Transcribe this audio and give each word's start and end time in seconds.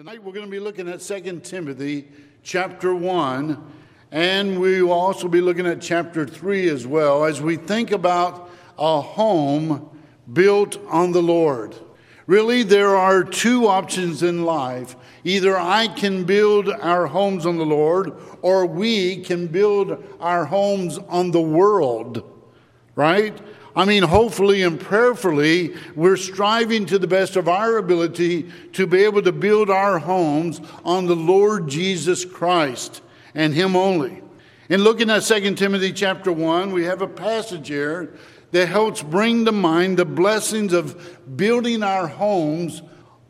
Tonight 0.00 0.24
we're 0.24 0.32
going 0.32 0.46
to 0.46 0.50
be 0.50 0.60
looking 0.60 0.88
at 0.88 1.02
2 1.02 1.40
Timothy 1.40 2.08
chapter 2.42 2.94
1, 2.94 3.62
and 4.10 4.58
we 4.58 4.80
will 4.80 4.92
also 4.92 5.28
be 5.28 5.42
looking 5.42 5.66
at 5.66 5.82
chapter 5.82 6.24
3 6.24 6.70
as 6.70 6.86
well 6.86 7.26
as 7.26 7.42
we 7.42 7.56
think 7.56 7.90
about 7.90 8.48
a 8.78 9.02
home 9.02 9.90
built 10.32 10.78
on 10.86 11.12
the 11.12 11.22
Lord. 11.22 11.76
Really, 12.26 12.62
there 12.62 12.96
are 12.96 13.22
two 13.22 13.66
options 13.66 14.22
in 14.22 14.46
life. 14.46 14.96
Either 15.22 15.58
I 15.58 15.88
can 15.88 16.24
build 16.24 16.70
our 16.70 17.06
homes 17.06 17.44
on 17.44 17.58
the 17.58 17.66
Lord, 17.66 18.14
or 18.40 18.64
we 18.64 19.18
can 19.18 19.48
build 19.48 20.02
our 20.18 20.46
homes 20.46 20.96
on 20.96 21.30
the 21.30 21.42
world, 21.42 22.24
right? 22.94 23.38
I 23.74 23.84
mean, 23.84 24.02
hopefully 24.02 24.62
and 24.62 24.80
prayerfully, 24.80 25.76
we're 25.94 26.16
striving 26.16 26.86
to 26.86 26.98
the 26.98 27.06
best 27.06 27.36
of 27.36 27.48
our 27.48 27.76
ability 27.76 28.50
to 28.72 28.86
be 28.86 29.04
able 29.04 29.22
to 29.22 29.32
build 29.32 29.70
our 29.70 29.98
homes 29.98 30.60
on 30.84 31.06
the 31.06 31.16
Lord 31.16 31.68
Jesus 31.68 32.24
Christ 32.24 33.00
and 33.34 33.54
Him 33.54 33.76
only. 33.76 34.22
In 34.68 34.82
looking 34.82 35.10
at 35.10 35.20
2 35.20 35.54
Timothy 35.54 35.92
chapter 35.92 36.32
1, 36.32 36.72
we 36.72 36.84
have 36.84 37.02
a 37.02 37.08
passage 37.08 37.68
here 37.68 38.14
that 38.50 38.66
helps 38.66 39.02
bring 39.02 39.44
to 39.44 39.52
mind 39.52 39.98
the 39.98 40.04
blessings 40.04 40.72
of 40.72 41.36
building 41.36 41.82
our 41.82 42.08
homes 42.08 42.82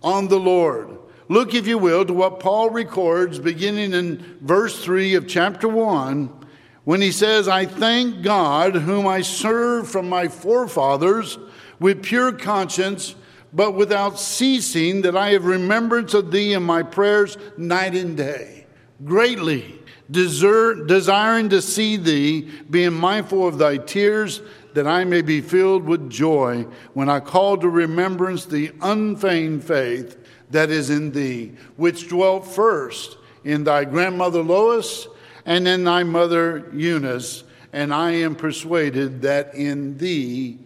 on 0.03 0.29
the 0.29 0.39
Lord. 0.39 0.99
Look, 1.29 1.55
if 1.55 1.67
you 1.67 1.79
will, 1.79 2.05
to 2.07 2.13
what 2.13 2.41
Paul 2.41 2.71
records 2.71 3.39
beginning 3.39 3.93
in 3.93 4.39
verse 4.41 4.83
3 4.83 5.15
of 5.15 5.29
chapter 5.29 5.69
1 5.69 6.40
when 6.85 7.01
he 7.01 7.13
says, 7.13 7.49
I 7.49 7.67
thank 7.67 8.23
God, 8.23 8.75
whom 8.75 9.07
I 9.07 9.21
serve 9.23 9.89
from 9.89 10.09
my 10.09 10.29
forefathers 10.29 11.39
with 11.79 12.03
pure 12.03 12.33
conscience, 12.33 13.15
but 13.53 13.73
without 13.73 14.19
ceasing, 14.19 15.03
that 15.03 15.17
I 15.17 15.31
have 15.31 15.45
remembrance 15.45 16.15
of 16.15 16.31
thee 16.31 16.53
in 16.53 16.63
my 16.63 16.83
prayers 16.83 17.37
night 17.57 17.95
and 17.95 18.17
day, 18.17 18.67
greatly 19.05 19.81
desert, 20.11 20.87
desiring 20.87 21.49
to 21.51 21.63
see 21.63 21.97
thee, 21.97 22.51
being 22.71 22.93
mindful 22.93 23.47
of 23.47 23.59
thy 23.59 23.77
tears, 23.77 24.43
that 24.75 24.87
I 24.87 25.05
may 25.05 25.23
be 25.23 25.41
filled 25.41 25.85
with 25.85 26.11
joy 26.11 26.67
when 26.95 27.09
I 27.09 27.21
call 27.21 27.57
to 27.59 27.69
remembrance 27.69 28.45
the 28.45 28.73
unfeigned 28.81 29.65
faith 29.65 30.17
that 30.51 30.71
is 30.71 30.91
in 30.91 31.13
thee, 31.13 31.53
which 31.77 32.09
dwelt 32.09 32.47
first 32.47 33.17
in 33.45 33.65
thy 33.65 33.85
grandmother 33.85 34.43
Lois 34.43 35.09
and 35.45 35.67
in 35.67 35.85
thy 35.85 36.03
mother 36.03 36.71
Eunice, 36.73 37.45
and 37.73 37.95
I 37.95 38.13
am 38.13 38.35
persuaded 38.35 39.23
that 39.23 39.55
in 39.55 39.97
thee 39.99 40.59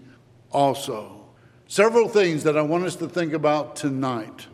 also. 0.50 1.26
Several 1.66 2.08
things 2.08 2.44
that 2.44 2.56
I 2.56 2.62
want 2.62 2.84
us 2.84 2.96
to 2.96 3.08
think 3.08 3.32
about 3.32 3.76
tonight. 3.76 4.46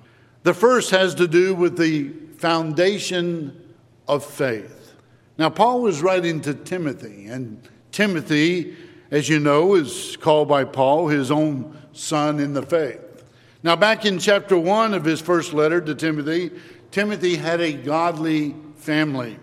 The 0.43 0.55
first 0.55 0.91
has 0.91 1.15
to 1.17 1.29
do 1.29 1.55
with 1.55 1.77
the 1.77 2.11
foundation 2.39 3.75
of 4.09 4.25
faith. 4.25 4.95
Now, 5.37 5.51
Paul 5.51 5.83
was 5.83 6.03
writing 6.03 6.41
to 6.43 6.55
Timothy, 6.55 7.27
and 7.27 7.61
Timothy, 7.93 8.77
as 9.11 9.29
you 9.29 9.39
know, 9.39 9.75
is 9.75 10.17
called 10.17 10.49
by 10.49 10.65
Paul 10.65 11.09
his 11.09 11.31
own 11.31 11.77
son 11.93 12.41
in 12.41 12.55
the 12.55 12.63
faith. 12.63 13.25
Now, 13.63 13.77
back 13.77 14.07
in 14.07 14.19
chapter 14.19 14.57
1 14.57 14.95
of 14.95 15.05
his 15.05 15.21
first 15.21 15.53
letter 15.53 15.81
to 15.81 15.95
Timothy, 15.95 16.51
Timothy 16.91 17.37
had 17.37 17.61
a 17.61 17.73
godly 17.73 18.55
family. 18.77 19.39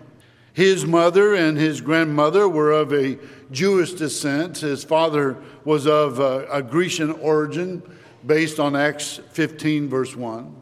His 0.58 0.84
mother 0.84 1.36
and 1.36 1.56
his 1.56 1.80
grandmother 1.80 2.48
were 2.48 2.72
of 2.72 2.92
a 2.92 3.16
Jewish 3.52 3.92
descent. 3.92 4.58
His 4.58 4.82
father 4.82 5.36
was 5.64 5.86
of 5.86 6.18
a, 6.18 6.48
a 6.50 6.62
Grecian 6.62 7.12
origin, 7.12 7.80
based 8.26 8.58
on 8.58 8.74
Acts 8.74 9.20
15, 9.30 9.88
verse 9.88 10.16
1. 10.16 10.52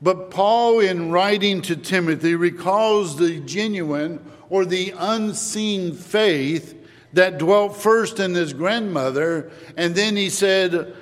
But 0.00 0.30
Paul, 0.30 0.80
in 0.80 1.10
writing 1.10 1.60
to 1.60 1.76
Timothy, 1.76 2.34
recalls 2.34 3.18
the 3.18 3.40
genuine 3.40 4.24
or 4.48 4.64
the 4.64 4.94
unseen 4.96 5.92
faith 5.92 6.74
that 7.12 7.36
dwelt 7.36 7.76
first 7.76 8.20
in 8.20 8.32
his 8.32 8.54
grandmother, 8.54 9.52
and 9.76 9.94
then 9.94 10.16
he 10.16 10.30
said, 10.30 10.96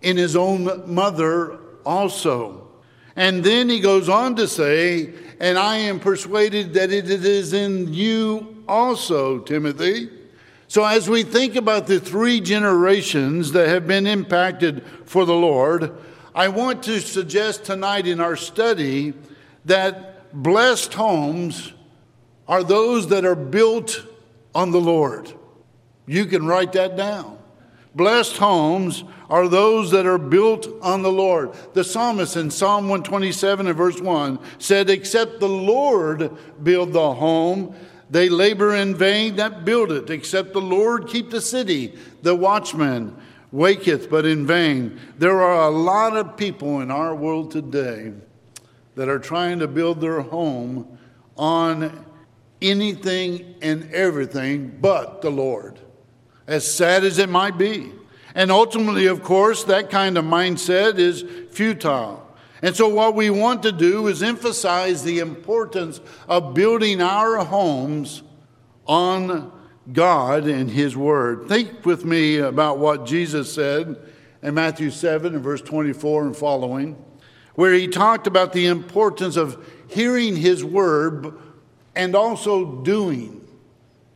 in 0.00 0.16
his 0.16 0.36
own 0.36 0.90
mother 0.90 1.58
also. 1.84 2.69
And 3.20 3.44
then 3.44 3.68
he 3.68 3.80
goes 3.80 4.08
on 4.08 4.36
to 4.36 4.48
say, 4.48 5.12
and 5.40 5.58
I 5.58 5.76
am 5.76 6.00
persuaded 6.00 6.72
that 6.72 6.90
it 6.90 7.10
is 7.10 7.52
in 7.52 7.92
you 7.92 8.64
also, 8.66 9.40
Timothy. 9.40 10.08
So, 10.68 10.86
as 10.86 11.06
we 11.06 11.22
think 11.22 11.54
about 11.54 11.86
the 11.86 12.00
three 12.00 12.40
generations 12.40 13.52
that 13.52 13.68
have 13.68 13.86
been 13.86 14.06
impacted 14.06 14.82
for 15.04 15.26
the 15.26 15.34
Lord, 15.34 15.92
I 16.34 16.48
want 16.48 16.82
to 16.84 16.98
suggest 16.98 17.64
tonight 17.64 18.06
in 18.06 18.20
our 18.20 18.36
study 18.36 19.12
that 19.66 20.32
blessed 20.32 20.94
homes 20.94 21.74
are 22.48 22.64
those 22.64 23.08
that 23.08 23.26
are 23.26 23.36
built 23.36 24.02
on 24.54 24.70
the 24.70 24.80
Lord. 24.80 25.30
You 26.06 26.24
can 26.24 26.46
write 26.46 26.72
that 26.72 26.96
down. 26.96 27.36
Blessed 27.94 28.36
homes 28.36 29.04
are 29.28 29.48
those 29.48 29.90
that 29.90 30.06
are 30.06 30.18
built 30.18 30.68
on 30.80 31.02
the 31.02 31.12
Lord. 31.12 31.52
The 31.74 31.84
psalmist 31.84 32.36
in 32.36 32.50
Psalm 32.50 32.88
127 32.88 33.66
and 33.66 33.76
verse 33.76 34.00
1 34.00 34.38
said, 34.58 34.90
Except 34.90 35.40
the 35.40 35.48
Lord 35.48 36.30
build 36.62 36.92
the 36.92 37.14
home, 37.14 37.74
they 38.08 38.28
labor 38.28 38.74
in 38.74 38.94
vain 38.94 39.36
that 39.36 39.64
build 39.64 39.92
it. 39.92 40.10
Except 40.10 40.52
the 40.52 40.60
Lord 40.60 41.08
keep 41.08 41.30
the 41.30 41.40
city, 41.40 41.94
the 42.22 42.34
watchman 42.34 43.16
waketh 43.52 44.08
but 44.08 44.24
in 44.24 44.46
vain. 44.46 44.98
There 45.18 45.40
are 45.40 45.68
a 45.68 45.74
lot 45.74 46.16
of 46.16 46.36
people 46.36 46.80
in 46.80 46.90
our 46.90 47.14
world 47.14 47.50
today 47.50 48.12
that 48.94 49.08
are 49.08 49.18
trying 49.18 49.58
to 49.60 49.68
build 49.68 50.00
their 50.00 50.20
home 50.20 50.98
on 51.36 52.04
anything 52.62 53.54
and 53.62 53.92
everything 53.92 54.76
but 54.80 55.22
the 55.22 55.30
Lord 55.30 55.80
as 56.50 56.70
sad 56.70 57.04
as 57.04 57.18
it 57.18 57.28
might 57.28 57.56
be. 57.56 57.92
And 58.34 58.50
ultimately, 58.50 59.06
of 59.06 59.22
course, 59.22 59.64
that 59.64 59.88
kind 59.88 60.18
of 60.18 60.24
mindset 60.24 60.98
is 60.98 61.24
futile. 61.50 62.26
And 62.60 62.76
so, 62.76 62.88
what 62.88 63.14
we 63.14 63.30
want 63.30 63.62
to 63.62 63.72
do 63.72 64.08
is 64.08 64.22
emphasize 64.22 65.02
the 65.02 65.20
importance 65.20 66.00
of 66.28 66.52
building 66.52 67.00
our 67.00 67.38
homes 67.38 68.22
on 68.86 69.52
God 69.92 70.44
and 70.44 70.70
His 70.70 70.96
Word. 70.96 71.48
Think 71.48 71.86
with 71.86 72.04
me 72.04 72.36
about 72.38 72.78
what 72.78 73.06
Jesus 73.06 73.52
said 73.52 73.96
in 74.42 74.54
Matthew 74.54 74.90
7 74.90 75.34
and 75.34 75.42
verse 75.42 75.62
24 75.62 76.26
and 76.26 76.36
following, 76.36 77.02
where 77.54 77.72
He 77.72 77.88
talked 77.88 78.26
about 78.26 78.52
the 78.52 78.66
importance 78.66 79.36
of 79.36 79.64
hearing 79.88 80.36
His 80.36 80.64
Word 80.64 81.32
and 81.94 82.14
also 82.14 82.82
doing. 82.82 83.40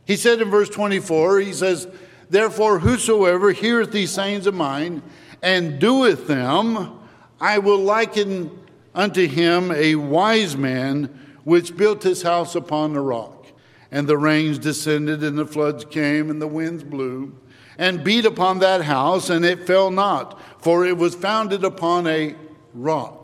He 0.05 0.17
said 0.17 0.39
in 0.39 0.51
verse 0.51 0.69
24, 0.69 1.39
He 1.39 1.53
says, 1.53 1.87
Therefore, 2.29 2.79
whosoever 2.79 3.51
heareth 3.51 3.91
these 3.91 4.11
sayings 4.11 4.47
of 4.47 4.55
mine 4.55 5.01
and 5.41 5.79
doeth 5.79 6.27
them, 6.27 6.99
I 7.39 7.59
will 7.59 7.77
liken 7.79 8.51
unto 8.93 9.27
him 9.27 9.71
a 9.71 9.95
wise 9.95 10.57
man 10.57 11.19
which 11.43 11.77
built 11.77 12.03
his 12.03 12.23
house 12.23 12.55
upon 12.55 12.93
the 12.93 13.01
rock. 13.01 13.45
And 13.91 14.07
the 14.07 14.17
rains 14.17 14.57
descended, 14.57 15.23
and 15.23 15.37
the 15.37 15.45
floods 15.45 15.85
came, 15.85 16.29
and 16.29 16.41
the 16.41 16.47
winds 16.47 16.83
blew, 16.83 17.37
and 17.77 18.03
beat 18.03 18.25
upon 18.25 18.59
that 18.59 18.81
house, 18.81 19.29
and 19.29 19.45
it 19.45 19.67
fell 19.67 19.91
not, 19.91 20.41
for 20.61 20.85
it 20.85 20.97
was 20.97 21.15
founded 21.15 21.63
upon 21.63 22.07
a 22.07 22.35
rock. 22.73 23.14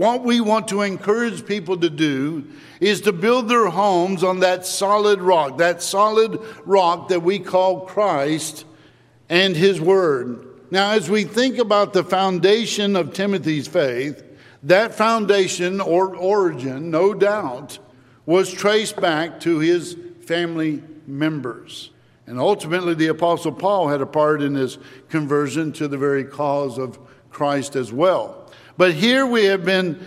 What 0.00 0.24
we 0.24 0.40
want 0.40 0.68
to 0.68 0.80
encourage 0.80 1.44
people 1.44 1.76
to 1.76 1.90
do 1.90 2.46
is 2.80 3.02
to 3.02 3.12
build 3.12 3.50
their 3.50 3.68
homes 3.68 4.24
on 4.24 4.40
that 4.40 4.64
solid 4.64 5.20
rock, 5.20 5.58
that 5.58 5.82
solid 5.82 6.40
rock 6.64 7.08
that 7.08 7.22
we 7.22 7.38
call 7.38 7.82
Christ 7.82 8.64
and 9.28 9.54
His 9.54 9.78
Word. 9.78 10.46
Now, 10.70 10.92
as 10.92 11.10
we 11.10 11.24
think 11.24 11.58
about 11.58 11.92
the 11.92 12.02
foundation 12.02 12.96
of 12.96 13.12
Timothy's 13.12 13.68
faith, 13.68 14.24
that 14.62 14.94
foundation 14.94 15.82
or 15.82 16.16
origin, 16.16 16.90
no 16.90 17.12
doubt, 17.12 17.78
was 18.24 18.50
traced 18.50 18.98
back 18.98 19.38
to 19.40 19.58
his 19.58 19.98
family 20.22 20.82
members. 21.06 21.90
And 22.26 22.40
ultimately, 22.40 22.94
the 22.94 23.08
Apostle 23.08 23.52
Paul 23.52 23.88
had 23.88 24.00
a 24.00 24.06
part 24.06 24.40
in 24.40 24.54
his 24.54 24.78
conversion 25.10 25.72
to 25.72 25.88
the 25.88 25.98
very 25.98 26.24
cause 26.24 26.78
of 26.78 26.98
Christ 27.28 27.76
as 27.76 27.92
well. 27.92 28.39
But 28.80 28.94
here 28.94 29.26
we 29.26 29.44
have 29.44 29.62
been, 29.62 30.06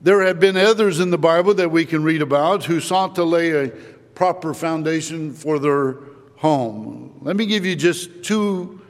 there 0.00 0.22
have 0.22 0.38
been 0.38 0.56
others 0.56 1.00
in 1.00 1.10
the 1.10 1.18
Bible 1.18 1.54
that 1.54 1.72
we 1.72 1.84
can 1.84 2.04
read 2.04 2.22
about 2.22 2.64
who 2.64 2.78
sought 2.78 3.16
to 3.16 3.24
lay 3.24 3.50
a 3.50 3.70
proper 4.14 4.54
foundation 4.54 5.32
for 5.34 5.58
their 5.58 5.96
home. 6.36 7.18
Let 7.22 7.34
me 7.34 7.46
give 7.46 7.66
you 7.66 7.74
just 7.74 8.22
two 8.22 8.80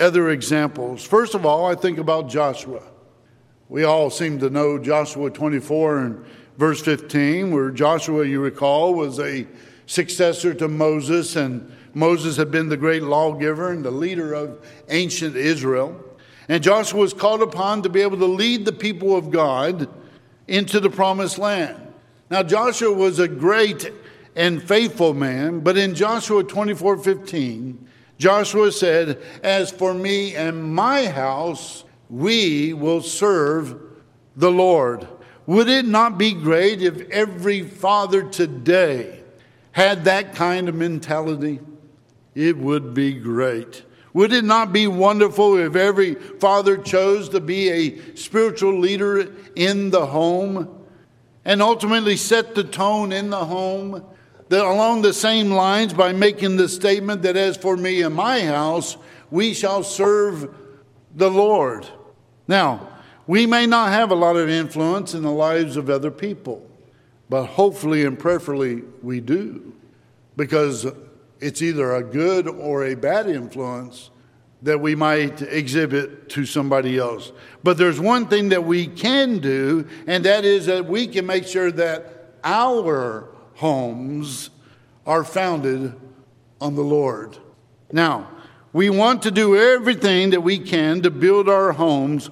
other 0.00 0.30
examples. 0.30 1.04
First 1.04 1.36
of 1.36 1.46
all, 1.46 1.66
I 1.66 1.76
think 1.76 1.98
about 1.98 2.28
Joshua. 2.28 2.82
We 3.68 3.84
all 3.84 4.10
seem 4.10 4.40
to 4.40 4.50
know 4.50 4.76
Joshua 4.76 5.30
24 5.30 5.98
and 5.98 6.26
verse 6.58 6.82
15, 6.82 7.52
where 7.52 7.70
Joshua, 7.70 8.26
you 8.26 8.40
recall, 8.40 8.94
was 8.94 9.20
a 9.20 9.46
successor 9.86 10.52
to 10.54 10.66
Moses, 10.66 11.36
and 11.36 11.72
Moses 11.94 12.36
had 12.36 12.50
been 12.50 12.68
the 12.68 12.76
great 12.76 13.04
lawgiver 13.04 13.70
and 13.70 13.84
the 13.84 13.92
leader 13.92 14.34
of 14.34 14.66
ancient 14.88 15.36
Israel. 15.36 16.09
And 16.50 16.64
Joshua 16.64 16.98
was 16.98 17.14
called 17.14 17.42
upon 17.42 17.82
to 17.82 17.88
be 17.88 18.02
able 18.02 18.16
to 18.16 18.26
lead 18.26 18.64
the 18.64 18.72
people 18.72 19.14
of 19.16 19.30
God 19.30 19.88
into 20.48 20.80
the 20.80 20.90
promised 20.90 21.38
land. 21.38 21.80
Now, 22.28 22.42
Joshua 22.42 22.92
was 22.92 23.20
a 23.20 23.28
great 23.28 23.92
and 24.34 24.60
faithful 24.60 25.14
man, 25.14 25.60
but 25.60 25.78
in 25.78 25.94
Joshua 25.94 26.42
24 26.42 26.96
15, 26.96 27.86
Joshua 28.18 28.72
said, 28.72 29.22
As 29.44 29.70
for 29.70 29.94
me 29.94 30.34
and 30.34 30.74
my 30.74 31.06
house, 31.06 31.84
we 32.08 32.72
will 32.72 33.00
serve 33.00 33.80
the 34.34 34.50
Lord. 34.50 35.06
Would 35.46 35.68
it 35.68 35.84
not 35.84 36.18
be 36.18 36.32
great 36.32 36.82
if 36.82 37.08
every 37.10 37.62
father 37.62 38.24
today 38.24 39.22
had 39.70 40.02
that 40.06 40.34
kind 40.34 40.68
of 40.68 40.74
mentality? 40.74 41.60
It 42.34 42.56
would 42.58 42.92
be 42.92 43.12
great. 43.12 43.84
Would 44.12 44.32
it 44.32 44.44
not 44.44 44.72
be 44.72 44.86
wonderful 44.86 45.56
if 45.56 45.76
every 45.76 46.14
father 46.14 46.76
chose 46.76 47.28
to 47.30 47.40
be 47.40 47.70
a 47.70 48.16
spiritual 48.16 48.78
leader 48.78 49.32
in 49.54 49.90
the 49.90 50.06
home 50.06 50.68
and 51.44 51.62
ultimately 51.62 52.16
set 52.16 52.54
the 52.54 52.64
tone 52.64 53.12
in 53.12 53.30
the 53.30 53.44
home 53.44 54.04
that 54.48 54.64
along 54.64 55.02
the 55.02 55.12
same 55.12 55.50
lines 55.50 55.94
by 55.94 56.12
making 56.12 56.56
the 56.56 56.68
statement 56.68 57.22
that 57.22 57.36
as 57.36 57.56
for 57.56 57.76
me 57.76 58.02
and 58.02 58.14
my 58.14 58.42
house, 58.42 58.96
we 59.30 59.54
shall 59.54 59.84
serve 59.84 60.52
the 61.14 61.30
Lord. 61.30 61.86
Now, 62.48 62.88
we 63.28 63.46
may 63.46 63.66
not 63.66 63.92
have 63.92 64.10
a 64.10 64.16
lot 64.16 64.34
of 64.34 64.48
influence 64.48 65.14
in 65.14 65.22
the 65.22 65.30
lives 65.30 65.76
of 65.76 65.88
other 65.88 66.10
people, 66.10 66.68
but 67.28 67.46
hopefully 67.46 68.04
and 68.04 68.18
prayerfully 68.18 68.82
we 69.02 69.20
do 69.20 69.72
because 70.36 70.84
it's 71.40 71.62
either 71.62 71.94
a 71.94 72.02
good 72.02 72.46
or 72.46 72.84
a 72.84 72.94
bad 72.94 73.28
influence 73.28 74.10
that 74.62 74.80
we 74.80 74.94
might 74.94 75.40
exhibit 75.40 76.28
to 76.28 76.44
somebody 76.44 76.98
else. 76.98 77.32
But 77.62 77.78
there's 77.78 77.98
one 77.98 78.26
thing 78.26 78.50
that 78.50 78.64
we 78.64 78.86
can 78.86 79.38
do, 79.38 79.88
and 80.06 80.24
that 80.24 80.44
is 80.44 80.66
that 80.66 80.86
we 80.86 81.06
can 81.06 81.26
make 81.26 81.46
sure 81.46 81.72
that 81.72 82.34
our 82.44 83.28
homes 83.54 84.50
are 85.06 85.24
founded 85.24 85.94
on 86.60 86.74
the 86.74 86.82
Lord. 86.82 87.38
Now, 87.90 88.28
we 88.72 88.90
want 88.90 89.22
to 89.22 89.30
do 89.30 89.56
everything 89.56 90.30
that 90.30 90.42
we 90.42 90.58
can 90.58 91.00
to 91.02 91.10
build 91.10 91.48
our 91.48 91.72
homes 91.72 92.30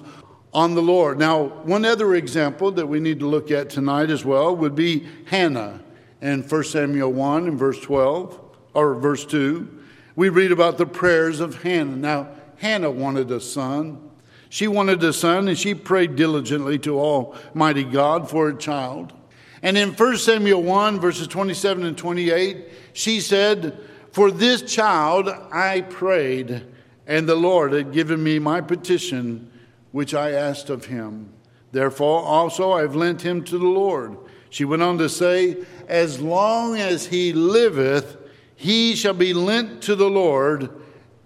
on 0.53 0.75
the 0.75 0.81
Lord. 0.81 1.19
Now, 1.19 1.43
one 1.43 1.83
other 1.83 2.15
example 2.15 2.71
that 2.71 2.87
we 2.87 2.99
need 2.99 3.19
to 3.19 3.27
look 3.27 3.51
at 3.51 3.69
tonight 3.69 4.09
as 4.09 4.23
well 4.23 4.55
would 4.55 4.75
be 4.75 5.07
Hannah 5.25 5.81
in 6.21 6.43
1 6.43 6.63
Samuel 6.63 7.11
1 7.11 7.47
and 7.47 7.59
verse 7.59 7.79
12 7.81 8.48
or 8.73 8.95
verse 8.95 9.25
2, 9.25 9.67
we 10.15 10.29
read 10.29 10.51
about 10.51 10.77
the 10.77 10.85
prayers 10.85 11.39
of 11.39 11.63
Hannah. 11.63 11.95
Now, 11.95 12.29
Hannah 12.57 12.91
wanted 12.91 13.31
a 13.31 13.39
son. 13.39 14.09
She 14.49 14.67
wanted 14.67 15.03
a 15.03 15.13
son, 15.13 15.47
and 15.47 15.57
she 15.57 15.73
prayed 15.73 16.15
diligently 16.15 16.77
to 16.79 16.99
Almighty 16.99 17.83
God 17.83 18.29
for 18.29 18.49
a 18.49 18.57
child. 18.57 19.13
And 19.61 19.77
in 19.77 19.93
1 19.93 20.17
Samuel 20.17 20.63
1, 20.63 20.99
verses 20.99 21.27
27 21.27 21.85
and 21.85 21.97
28, 21.97 22.67
she 22.93 23.19
said, 23.19 23.79
For 24.11 24.31
this 24.31 24.61
child 24.61 25.29
I 25.51 25.81
prayed, 25.81 26.65
and 27.07 27.27
the 27.27 27.35
Lord 27.35 27.73
had 27.73 27.91
given 27.91 28.23
me 28.23 28.39
my 28.39 28.61
petition, 28.61 29.51
which 29.91 30.13
I 30.13 30.31
asked 30.31 30.69
of 30.69 30.85
him. 30.85 31.31
Therefore 31.71 32.21
also 32.21 32.71
I've 32.73 32.95
lent 32.95 33.21
him 33.21 33.43
to 33.45 33.57
the 33.57 33.67
Lord. 33.67 34.17
She 34.49 34.65
went 34.65 34.81
on 34.81 34.97
to 34.97 35.09
say, 35.09 35.57
As 35.87 36.19
long 36.19 36.77
as 36.77 37.07
he 37.07 37.33
liveth, 37.33 38.17
he 38.59 38.93
shall 38.93 39.13
be 39.13 39.33
lent 39.33 39.83
to 39.83 39.95
the 39.95 40.09
Lord, 40.09 40.69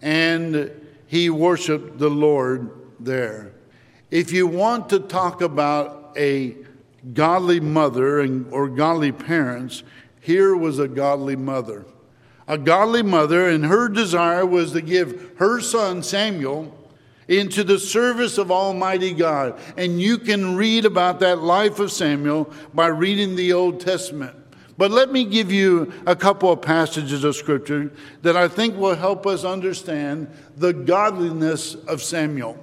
and 0.04 0.70
he 1.08 1.32
worshiped 1.32 1.98
the 1.98 2.12
Lord 2.12 2.70
there. 3.00 3.54
If 4.12 4.32
you 4.32 4.46
want 4.46 4.90
to 4.90 5.00
talk 5.00 5.42
about 5.42 6.14
a 6.16 6.56
godly 7.12 7.60
mother 7.60 8.20
and, 8.20 8.54
or 8.54 8.68
godly 8.68 9.12
parents, 9.12 9.82
here 10.20 10.56
was 10.56 10.78
a 10.78 10.88
godly 10.88 11.36
mother. 11.36 11.88
A 12.48 12.60
godly 12.60 13.02
mother, 13.02 13.50
and 13.50 13.66
her 13.66 13.90
desire 13.90 14.46
was 14.46 14.74
to 14.74 14.82
give 14.82 15.32
her 15.38 15.60
son 15.60 16.04
Samuel 16.04 16.78
into 17.28 17.64
the 17.64 17.80
service 17.80 18.38
of 18.38 18.52
Almighty 18.52 19.12
God. 19.12 19.60
And 19.76 20.00
you 20.00 20.20
can 20.20 20.56
read 20.56 20.86
about 20.86 21.20
that 21.22 21.40
life 21.40 21.80
of 21.80 21.92
Samuel 21.92 22.54
by 22.76 22.88
reading 22.88 23.36
the 23.36 23.54
Old 23.54 23.80
Testament. 23.80 24.36
But 24.78 24.92
let 24.92 25.12
me 25.12 25.24
give 25.26 25.52
you 25.52 25.94
a 26.06 26.16
couple 26.16 26.52
of 26.52 26.62
passages 26.62 27.24
of 27.24 27.36
scripture 27.36 27.92
that 28.24 28.36
I 28.36 28.48
think 28.48 28.76
will 28.76 28.96
help 28.96 29.28
us 29.28 29.44
understand 29.44 30.28
the 30.58 30.74
godliness 30.74 31.76
of 31.76 32.02
Samuel. 32.02 32.58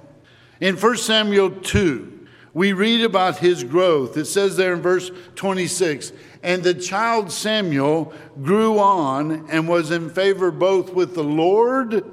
In 0.59 0.75
1 0.75 0.97
Samuel 0.97 1.51
2, 1.51 2.19
we 2.53 2.73
read 2.73 3.03
about 3.05 3.37
his 3.37 3.63
growth. 3.63 4.17
It 4.17 4.25
says 4.25 4.57
there 4.57 4.73
in 4.73 4.81
verse 4.81 5.09
26 5.35 6.11
And 6.43 6.63
the 6.63 6.73
child 6.73 7.31
Samuel 7.31 8.13
grew 8.43 8.77
on 8.77 9.49
and 9.49 9.69
was 9.69 9.91
in 9.91 10.09
favor 10.09 10.51
both 10.51 10.93
with 10.93 11.15
the 11.15 11.23
Lord 11.23 12.03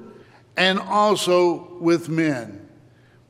and 0.57 0.79
also 0.79 1.77
with 1.81 2.09
men. 2.09 2.58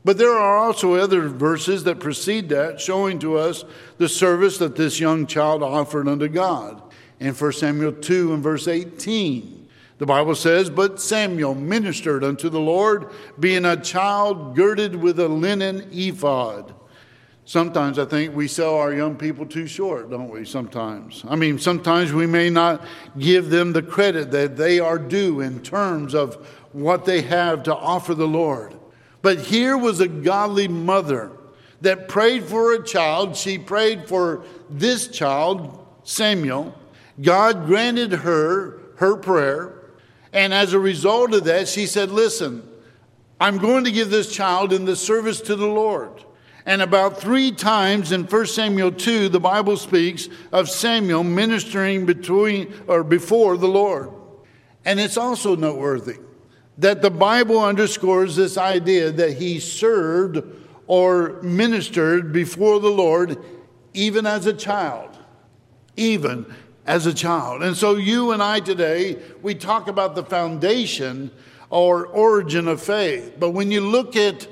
But 0.09 0.17
there 0.17 0.33
are 0.33 0.57
also 0.57 0.95
other 0.95 1.27
verses 1.27 1.83
that 1.83 1.99
precede 1.99 2.49
that, 2.49 2.81
showing 2.81 3.19
to 3.19 3.37
us 3.37 3.63
the 3.99 4.09
service 4.09 4.57
that 4.57 4.75
this 4.75 4.99
young 4.99 5.27
child 5.27 5.61
offered 5.61 6.07
unto 6.07 6.27
God. 6.27 6.81
In 7.19 7.35
1 7.35 7.51
Samuel 7.51 7.91
2 7.91 8.33
and 8.33 8.41
verse 8.41 8.67
18, 8.67 9.69
the 9.99 10.07
Bible 10.07 10.33
says, 10.33 10.71
But 10.71 10.99
Samuel 10.99 11.53
ministered 11.53 12.23
unto 12.23 12.49
the 12.49 12.59
Lord, 12.59 13.11
being 13.39 13.65
a 13.65 13.79
child 13.79 14.55
girded 14.55 14.95
with 14.95 15.19
a 15.19 15.27
linen 15.27 15.87
ephod. 15.91 16.73
Sometimes 17.45 17.99
I 17.99 18.05
think 18.05 18.35
we 18.35 18.47
sell 18.47 18.79
our 18.79 18.91
young 18.91 19.15
people 19.15 19.45
too 19.45 19.67
short, 19.67 20.09
don't 20.09 20.31
we? 20.31 20.43
Sometimes. 20.43 21.23
I 21.29 21.35
mean, 21.35 21.59
sometimes 21.59 22.13
we 22.13 22.25
may 22.25 22.49
not 22.49 22.83
give 23.19 23.51
them 23.51 23.73
the 23.73 23.83
credit 23.83 24.31
that 24.31 24.57
they 24.57 24.79
are 24.79 24.97
due 24.97 25.41
in 25.41 25.61
terms 25.61 26.15
of 26.15 26.33
what 26.71 27.05
they 27.05 27.21
have 27.21 27.61
to 27.61 27.75
offer 27.75 28.15
the 28.15 28.27
Lord. 28.27 28.78
But 29.21 29.39
here 29.39 29.77
was 29.77 29.99
a 29.99 30.07
godly 30.07 30.67
mother 30.67 31.31
that 31.81 32.07
prayed 32.07 32.45
for 32.45 32.73
a 32.73 32.83
child. 32.83 33.35
She 33.35 33.57
prayed 33.57 34.07
for 34.07 34.43
this 34.69 35.07
child, 35.07 35.85
Samuel. 36.03 36.75
God 37.21 37.65
granted 37.65 38.11
her 38.11 38.79
her 38.99 39.15
prayer. 39.15 39.75
And 40.31 40.53
as 40.53 40.73
a 40.73 40.79
result 40.79 41.33
of 41.33 41.45
that, 41.45 41.67
she 41.67 41.87
said, 41.87 42.11
Listen, 42.11 42.67
I'm 43.39 43.57
going 43.57 43.85
to 43.85 43.91
give 43.91 44.09
this 44.09 44.31
child 44.31 44.73
in 44.73 44.85
the 44.85 44.95
service 44.95 45.41
to 45.41 45.55
the 45.55 45.67
Lord. 45.67 46.23
And 46.65 46.81
about 46.81 47.19
three 47.19 47.51
times 47.51 48.11
in 48.11 48.25
1 48.25 48.45
Samuel 48.45 48.91
2, 48.91 49.29
the 49.29 49.39
Bible 49.39 49.77
speaks 49.77 50.29
of 50.51 50.69
Samuel 50.69 51.23
ministering 51.23 52.05
between 52.05 52.73
or 52.87 53.03
before 53.03 53.57
the 53.57 53.67
Lord. 53.67 54.11
And 54.85 54.99
it's 54.99 55.17
also 55.17 55.55
noteworthy 55.55 56.17
that 56.79 57.01
the 57.01 57.11
Bible 57.11 57.59
underscores 57.59 58.35
this 58.35 58.57
idea 58.57 59.11
that 59.11 59.37
he 59.37 59.59
served 59.59 60.41
or 60.87 61.41
ministered 61.41 62.31
before 62.31 62.79
the 62.79 62.89
Lord 62.89 63.37
even 63.93 64.25
as 64.25 64.45
a 64.45 64.53
child. 64.53 65.17
Even 65.97 66.51
as 66.85 67.05
a 67.05 67.13
child. 67.13 67.63
And 67.63 67.75
so, 67.75 67.95
you 67.95 68.31
and 68.31 68.41
I 68.41 68.61
today, 68.61 69.17
we 69.41 69.55
talk 69.55 69.89
about 69.89 70.15
the 70.15 70.23
foundation 70.23 71.29
or 71.69 72.07
origin 72.07 72.67
of 72.67 72.81
faith. 72.81 73.33
But 73.37 73.51
when 73.51 73.71
you 73.71 73.81
look 73.81 74.15
at 74.15 74.47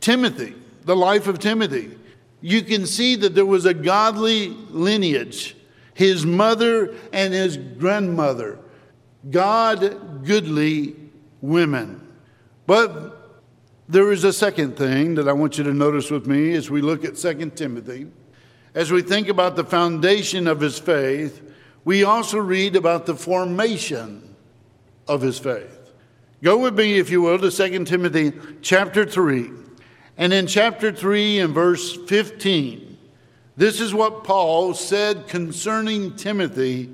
Timothy, 0.00 0.54
the 0.86 0.96
life 0.96 1.26
of 1.26 1.38
Timothy, 1.38 1.96
you 2.40 2.62
can 2.62 2.86
see 2.86 3.16
that 3.16 3.34
there 3.34 3.46
was 3.46 3.66
a 3.66 3.74
godly 3.74 4.48
lineage. 4.70 5.56
His 5.92 6.24
mother 6.24 6.94
and 7.12 7.34
his 7.34 7.58
grandmother, 7.58 8.58
God 9.30 10.24
goodly 10.24 10.96
women. 11.40 12.06
But 12.66 13.16
there 13.88 14.12
is 14.12 14.24
a 14.24 14.32
second 14.32 14.76
thing 14.76 15.16
that 15.16 15.28
I 15.28 15.32
want 15.32 15.58
you 15.58 15.64
to 15.64 15.74
notice 15.74 16.10
with 16.10 16.26
me 16.26 16.54
as 16.54 16.70
we 16.70 16.80
look 16.80 17.04
at 17.04 17.16
2 17.16 17.50
Timothy. 17.50 18.06
As 18.74 18.92
we 18.92 19.02
think 19.02 19.28
about 19.28 19.56
the 19.56 19.64
foundation 19.64 20.46
of 20.46 20.60
his 20.60 20.78
faith, 20.78 21.42
we 21.84 22.04
also 22.04 22.38
read 22.38 22.76
about 22.76 23.06
the 23.06 23.16
formation 23.16 24.36
of 25.08 25.22
his 25.22 25.38
faith. 25.38 25.76
Go 26.42 26.58
with 26.58 26.78
me, 26.78 26.98
if 26.98 27.10
you 27.10 27.20
will, 27.22 27.38
to 27.38 27.50
2 27.50 27.84
Timothy 27.84 28.32
chapter 28.62 29.04
3. 29.04 29.50
And 30.16 30.32
in 30.32 30.46
chapter 30.46 30.92
3 30.92 31.40
and 31.40 31.54
verse 31.54 31.96
15, 32.06 32.98
this 33.56 33.80
is 33.80 33.92
what 33.92 34.24
Paul 34.24 34.74
said 34.74 35.26
concerning 35.26 36.16
Timothy, 36.16 36.90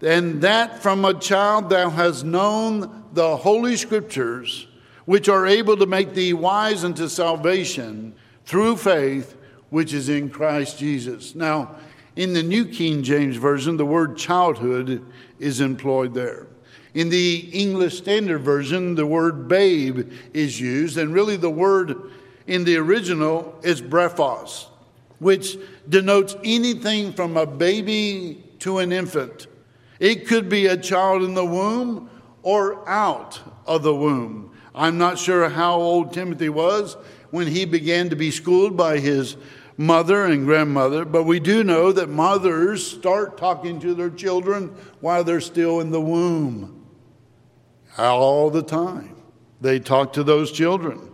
and 0.00 0.40
that 0.42 0.82
from 0.82 1.04
a 1.04 1.14
child 1.14 1.70
thou 1.70 1.90
hast 1.90 2.24
known 2.24 3.01
the 3.12 3.36
Holy 3.36 3.76
Scriptures, 3.76 4.66
which 5.04 5.28
are 5.28 5.46
able 5.46 5.76
to 5.76 5.86
make 5.86 6.14
thee 6.14 6.32
wise 6.32 6.84
unto 6.84 7.08
salvation 7.08 8.14
through 8.44 8.76
faith 8.76 9.36
which 9.70 9.94
is 9.94 10.08
in 10.08 10.28
Christ 10.28 10.78
Jesus. 10.78 11.34
Now, 11.34 11.76
in 12.14 12.34
the 12.34 12.42
New 12.42 12.66
King 12.66 13.02
James 13.02 13.36
Version, 13.36 13.78
the 13.78 13.86
word 13.86 14.18
childhood 14.18 15.02
is 15.38 15.62
employed 15.62 16.12
there. 16.12 16.46
In 16.92 17.08
the 17.08 17.48
English 17.52 17.96
Standard 17.96 18.40
Version, 18.40 18.94
the 18.94 19.06
word 19.06 19.48
babe 19.48 20.12
is 20.34 20.60
used, 20.60 20.98
and 20.98 21.14
really 21.14 21.36
the 21.36 21.50
word 21.50 22.10
in 22.46 22.64
the 22.64 22.76
original 22.76 23.58
is 23.62 23.80
brephos. 23.80 24.66
which 25.20 25.56
denotes 25.88 26.34
anything 26.44 27.12
from 27.12 27.36
a 27.36 27.46
baby 27.46 28.42
to 28.58 28.78
an 28.78 28.92
infant. 28.92 29.46
It 30.00 30.26
could 30.26 30.48
be 30.48 30.66
a 30.66 30.76
child 30.76 31.22
in 31.22 31.34
the 31.34 31.44
womb 31.44 32.10
or 32.42 32.88
out 32.88 33.40
of 33.66 33.82
the 33.82 33.94
womb. 33.94 34.50
I'm 34.74 34.98
not 34.98 35.18
sure 35.18 35.48
how 35.48 35.74
old 35.74 36.12
Timothy 36.12 36.48
was 36.48 36.96
when 37.30 37.46
he 37.46 37.64
began 37.64 38.10
to 38.10 38.16
be 38.16 38.30
schooled 38.30 38.76
by 38.76 38.98
his 38.98 39.36
mother 39.76 40.24
and 40.24 40.44
grandmother, 40.44 41.04
but 41.04 41.24
we 41.24 41.40
do 41.40 41.64
know 41.64 41.92
that 41.92 42.08
mothers 42.08 42.86
start 42.86 43.36
talking 43.36 43.80
to 43.80 43.94
their 43.94 44.10
children 44.10 44.74
while 45.00 45.24
they're 45.24 45.40
still 45.40 45.80
in 45.80 45.90
the 45.90 46.00
womb. 46.00 46.86
All 47.98 48.50
the 48.50 48.62
time. 48.62 49.16
They 49.60 49.78
talk 49.78 50.14
to 50.14 50.24
those 50.24 50.50
children. 50.50 51.10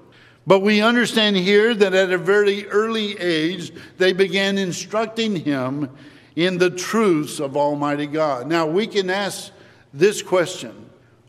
But 0.47 0.61
we 0.61 0.80
understand 0.80 1.37
here 1.37 1.75
that 1.75 1.92
at 1.92 2.11
a 2.11 2.18
very 2.18 2.66
early 2.68 3.18
age, 3.18 3.73
they 3.99 4.12
began 4.12 4.56
instructing 4.56 5.37
him 5.37 5.90
in 6.37 6.56
the 6.56 6.70
truths 6.70 7.40
of 7.40 7.56
Almighty 7.56 8.06
God. 8.06 8.47
Now, 8.47 8.66
we 8.66 8.87
can 8.87 9.11
ask 9.11 9.52
this 9.92 10.23
question 10.23 10.88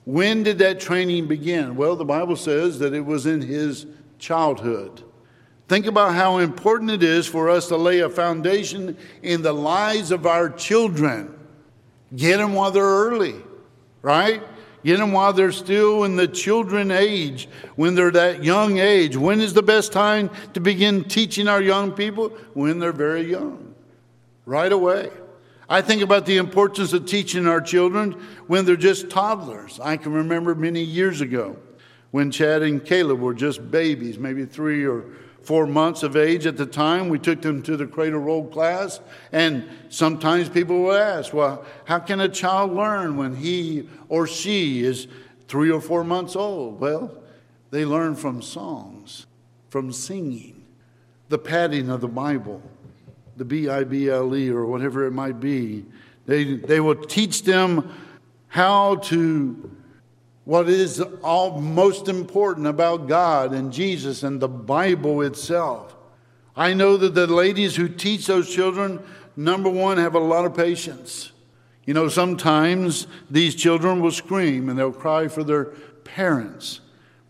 When 0.09 0.41
did 0.41 0.57
that 0.57 0.79
training 0.79 1.27
begin? 1.27 1.75
Well, 1.75 1.95
the 1.95 2.03
Bible 2.03 2.35
says 2.35 2.79
that 2.79 2.95
it 2.95 3.05
was 3.05 3.27
in 3.27 3.43
his 3.43 3.85
childhood. 4.17 5.03
Think 5.67 5.85
about 5.85 6.15
how 6.15 6.39
important 6.39 6.89
it 6.89 7.03
is 7.03 7.27
for 7.27 7.47
us 7.47 7.67
to 7.67 7.77
lay 7.77 7.99
a 7.99 8.09
foundation 8.09 8.97
in 9.21 9.43
the 9.43 9.53
lives 9.53 10.09
of 10.09 10.25
our 10.25 10.49
children. 10.49 11.37
Get 12.15 12.37
them 12.37 12.55
while 12.55 12.71
they're 12.71 12.83
early, 12.83 13.35
right? 14.01 14.41
Get 14.83 14.97
them 14.97 15.11
while 15.11 15.31
they're 15.31 15.51
still 15.51 16.03
in 16.05 16.15
the 16.15 16.27
children 16.27 16.89
age, 16.89 17.47
when 17.75 17.93
they're 17.93 18.09
that 18.09 18.43
young 18.43 18.79
age. 18.79 19.15
When 19.15 19.39
is 19.39 19.53
the 19.53 19.61
best 19.61 19.93
time 19.93 20.31
to 20.55 20.59
begin 20.59 21.03
teaching 21.03 21.47
our 21.47 21.61
young 21.61 21.91
people? 21.91 22.29
When 22.55 22.79
they're 22.79 22.91
very 22.91 23.29
young, 23.29 23.75
right 24.47 24.71
away. 24.71 25.11
I 25.69 25.81
think 25.81 26.01
about 26.01 26.25
the 26.25 26.37
importance 26.37 26.93
of 26.93 27.05
teaching 27.05 27.45
our 27.45 27.61
children 27.61 28.13
when 28.47 28.65
they're 28.65 28.75
just 28.75 29.09
toddlers. 29.09 29.79
I 29.79 29.97
can 29.97 30.13
remember 30.13 30.55
many 30.55 30.81
years 30.81 31.21
ago 31.21 31.57
when 32.09 32.31
Chad 32.31 32.63
and 32.63 32.83
Caleb 32.83 33.19
were 33.19 33.35
just 33.35 33.69
babies, 33.69 34.17
maybe 34.17 34.45
three 34.45 34.83
or 34.83 35.05
four 35.43 35.67
months 35.67 36.01
of 36.01 36.15
age 36.15 36.47
at 36.47 36.57
the 36.57 36.65
time. 36.65 37.07
We 37.07 37.19
took 37.19 37.43
them 37.43 37.61
to 37.63 37.77
the 37.77 37.85
cradle 37.85 38.19
roll 38.19 38.47
class, 38.47 38.99
and 39.31 39.69
sometimes 39.89 40.49
people 40.49 40.81
would 40.83 40.99
ask, 40.99 41.33
Well, 41.33 41.63
how 41.85 41.99
can 41.99 42.19
a 42.19 42.29
child 42.29 42.73
learn 42.73 43.15
when 43.15 43.35
he 43.35 43.87
or 44.07 44.25
she 44.25 44.83
is 44.83 45.07
three 45.47 45.69
or 45.69 45.81
four 45.81 46.03
months 46.03 46.35
old? 46.35 46.79
Well, 46.79 47.15
they 47.69 47.85
learn 47.85 48.15
from 48.15 48.41
songs, 48.41 49.27
from 49.69 49.91
singing, 49.91 50.65
the 51.29 51.37
padding 51.37 51.89
of 51.89 52.01
the 52.01 52.07
Bible, 52.07 52.63
the 53.39 53.45
B 53.45 53.67
I 53.67 53.83
B 53.83 54.09
L 54.09 54.35
E, 54.35 54.49
or 54.49 54.65
whatever 54.65 55.07
it 55.07 55.11
might 55.11 55.39
be. 55.39 55.85
They, 56.27 56.55
they 56.55 56.79
will 56.79 56.95
teach 56.95 57.43
them 57.43 57.91
how 58.49 58.97
to 58.97 59.71
what 60.43 60.67
is 60.67 60.99
all 61.23 61.61
most 61.61 62.07
important 62.07 62.67
about 62.67 63.07
God 63.07 63.53
and 63.53 63.71
Jesus 63.71 64.23
and 64.23 64.39
the 64.39 64.47
Bible 64.47 65.21
itself. 65.21 65.95
I 66.55 66.73
know 66.73 66.97
that 66.97 67.13
the 67.15 67.27
ladies 67.27 67.75
who 67.75 67.87
teach 67.87 68.25
those 68.25 68.53
children, 68.53 68.99
number 69.35 69.69
one, 69.69 69.97
have 69.97 70.15
a 70.15 70.19
lot 70.19 70.45
of 70.45 70.55
patience. 70.55 71.31
You 71.85 71.93
know, 71.93 72.09
sometimes 72.09 73.07
these 73.29 73.55
children 73.55 74.01
will 74.01 74.11
scream 74.11 74.69
and 74.69 74.77
they'll 74.77 74.91
cry 74.91 75.27
for 75.27 75.43
their 75.43 75.65
parents, 76.03 76.81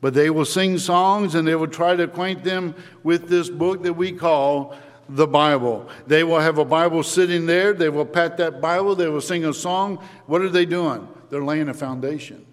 but 0.01 0.13
they 0.13 0.29
will 0.29 0.45
sing 0.45 0.77
songs 0.77 1.35
and 1.35 1.47
they 1.47 1.55
will 1.55 1.67
try 1.67 1.95
to 1.95 2.03
acquaint 2.03 2.43
them 2.43 2.73
with 3.03 3.27
this 3.27 3.49
book 3.49 3.83
that 3.83 3.93
we 3.93 4.13
call 4.13 4.75
the 5.09 5.27
Bible. 5.27 5.89
They 6.07 6.23
will 6.23 6.39
have 6.39 6.57
a 6.57 6.65
Bible 6.65 7.03
sitting 7.03 7.45
there, 7.45 7.73
they 7.73 7.89
will 7.89 8.05
pat 8.05 8.37
that 8.37 8.61
Bible, 8.61 8.95
they 8.95 9.07
will 9.07 9.21
sing 9.21 9.45
a 9.45 9.53
song. 9.53 10.03
What 10.27 10.41
are 10.41 10.49
they 10.49 10.65
doing? 10.65 11.07
They're 11.29 11.43
laying 11.43 11.69
a 11.69 11.73
foundation. 11.73 12.45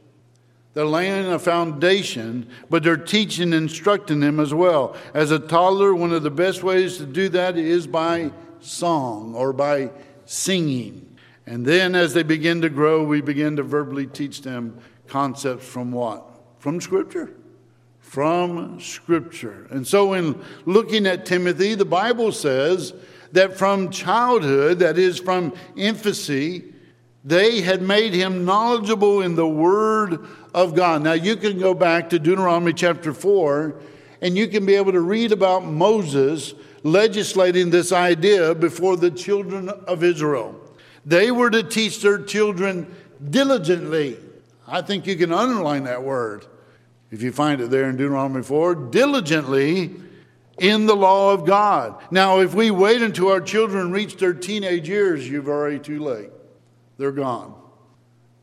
They're 0.74 0.84
laying 0.84 1.26
a 1.26 1.38
foundation, 1.38 2.50
but 2.68 2.82
they're 2.82 2.98
teaching 2.98 3.54
and 3.54 3.54
instructing 3.54 4.20
them 4.20 4.38
as 4.38 4.52
well. 4.52 4.94
As 5.14 5.30
a 5.30 5.38
toddler, 5.38 5.94
one 5.94 6.12
of 6.12 6.22
the 6.22 6.30
best 6.30 6.62
ways 6.62 6.98
to 6.98 7.06
do 7.06 7.30
that 7.30 7.56
is 7.56 7.86
by 7.86 8.30
song 8.60 9.34
or 9.34 9.54
by 9.54 9.90
singing. 10.26 11.16
And 11.46 11.64
then 11.64 11.94
as 11.94 12.12
they 12.12 12.22
begin 12.22 12.60
to 12.62 12.68
grow, 12.68 13.04
we 13.04 13.22
begin 13.22 13.56
to 13.56 13.62
verbally 13.62 14.06
teach 14.06 14.42
them 14.42 14.78
concepts 15.06 15.66
from 15.66 15.92
what? 15.92 16.24
From 16.58 16.80
Scripture. 16.80 17.30
From 18.16 18.80
Scripture. 18.80 19.66
And 19.70 19.86
so, 19.86 20.14
in 20.14 20.42
looking 20.64 21.06
at 21.06 21.26
Timothy, 21.26 21.74
the 21.74 21.84
Bible 21.84 22.32
says 22.32 22.94
that 23.32 23.58
from 23.58 23.90
childhood, 23.90 24.78
that 24.78 24.96
is, 24.96 25.18
from 25.18 25.52
infancy, 25.76 26.64
they 27.24 27.60
had 27.60 27.82
made 27.82 28.14
him 28.14 28.46
knowledgeable 28.46 29.20
in 29.20 29.34
the 29.34 29.46
Word 29.46 30.26
of 30.54 30.74
God. 30.74 31.02
Now, 31.02 31.12
you 31.12 31.36
can 31.36 31.58
go 31.58 31.74
back 31.74 32.08
to 32.08 32.18
Deuteronomy 32.18 32.72
chapter 32.72 33.12
4, 33.12 33.78
and 34.22 34.34
you 34.34 34.48
can 34.48 34.64
be 34.64 34.76
able 34.76 34.92
to 34.92 35.02
read 35.02 35.30
about 35.30 35.66
Moses 35.66 36.54
legislating 36.84 37.68
this 37.68 37.92
idea 37.92 38.54
before 38.54 38.96
the 38.96 39.10
children 39.10 39.68
of 39.68 40.02
Israel. 40.02 40.58
They 41.04 41.30
were 41.30 41.50
to 41.50 41.62
teach 41.62 42.00
their 42.00 42.22
children 42.22 42.96
diligently. 43.28 44.16
I 44.66 44.80
think 44.80 45.06
you 45.06 45.16
can 45.16 45.34
underline 45.34 45.84
that 45.84 46.02
word 46.02 46.46
if 47.16 47.22
you 47.22 47.32
find 47.32 47.62
it 47.62 47.70
there 47.70 47.88
in 47.88 47.96
Deuteronomy 47.96 48.42
4 48.42 48.74
diligently 48.74 49.90
in 50.58 50.84
the 50.84 50.94
law 50.94 51.32
of 51.32 51.46
God. 51.46 51.98
Now, 52.10 52.40
if 52.40 52.52
we 52.54 52.70
wait 52.70 53.00
until 53.00 53.30
our 53.30 53.40
children 53.40 53.90
reach 53.90 54.18
their 54.18 54.34
teenage 54.34 54.86
years, 54.86 55.26
you've 55.26 55.48
already 55.48 55.78
too 55.78 55.98
late. 55.98 56.28
They're 56.98 57.12
gone. 57.12 57.54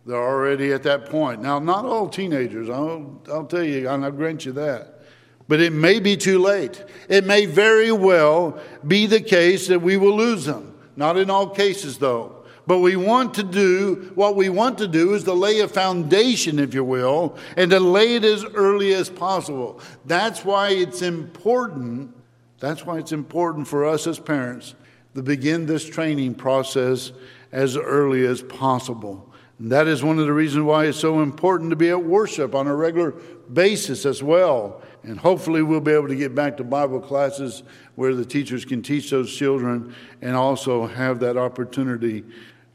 They're 0.08 0.18
already 0.18 0.74
at 0.74 0.82
that 0.84 1.08
point. 1.08 1.40
Now, 1.40 1.60
not 1.60 1.86
all 1.86 2.10
teenagers, 2.10 2.68
I'll, 2.68 3.22
I'll 3.32 3.46
tell 3.46 3.64
you, 3.64 3.88
I'll 3.88 4.10
grant 4.10 4.44
you 4.44 4.54
that. 4.54 5.02
But 5.48 5.62
it 5.62 5.72
may 5.72 6.00
be 6.00 6.18
too 6.18 6.40
late. 6.40 6.84
It 7.08 7.26
may 7.26 7.46
very 7.46 7.92
well 7.92 8.60
be 8.88 9.06
the 9.06 9.22
case 9.22 9.68
that 9.68 9.84
we 9.84 9.98
will 9.98 10.18
lose 10.18 10.46
them. 10.46 10.76
Not 10.96 11.16
in 11.18 11.30
all 11.30 11.48
cases, 11.48 12.00
though. 12.00 12.43
But 12.66 12.80
we 12.80 12.96
want 12.96 13.34
to 13.36 13.44
do, 13.44 14.12
what 14.16 14.36
we 14.36 14.48
want 14.50 14.78
to 14.78 14.88
do 14.88 15.14
is 15.14 15.26
to 15.26 15.34
lay 15.34 15.60
a 15.60 15.68
foundation, 15.68 16.60
if 16.60 16.74
you 16.74 16.84
will, 16.84 17.38
and 17.58 17.70
to 17.72 17.80
lay 17.80 18.16
it 18.16 18.24
as 18.24 18.46
early 18.46 18.94
as 18.94 19.10
possible. 19.10 19.82
That's 20.06 20.46
why 20.46 20.70
it's 20.70 21.02
important, 21.02 22.16
that's 22.60 22.86
why 22.86 23.00
it's 23.00 23.12
important 23.12 23.68
for 23.68 23.86
us 23.86 24.08
as 24.08 24.18
parents 24.18 24.76
to 25.16 25.22
begin 25.22 25.66
this 25.66 25.88
training 25.88 26.36
process 26.36 27.12
as 27.52 27.76
early 27.76 28.26
as 28.26 28.42
possible. 28.42 29.30
And 29.60 29.72
that 29.72 29.88
is 29.88 30.04
one 30.04 30.18
of 30.18 30.26
the 30.26 30.34
reasons 30.34 30.64
why 30.64 30.86
it's 30.86 31.00
so 31.00 31.22
important 31.22 31.70
to 31.70 31.76
be 31.76 31.90
at 31.90 32.04
worship 32.04 32.56
on 32.56 32.68
a 32.68 32.76
regular 32.76 33.12
basis 33.52 34.06
as 34.06 34.24
well. 34.24 34.82
And 35.04 35.20
hopefully, 35.20 35.62
we'll 35.62 35.82
be 35.82 35.92
able 35.92 36.08
to 36.08 36.16
get 36.16 36.34
back 36.34 36.58
to 36.58 36.64
Bible 36.64 37.02
classes 37.02 37.64
where 37.96 38.16
the 38.16 38.26
teachers 38.26 38.66
can 38.66 38.82
teach 38.82 39.12
those 39.12 39.36
children 39.36 39.94
and 40.22 40.36
also 40.36 40.88
have 40.88 41.20
that 41.20 41.38
opportunity 41.38 42.24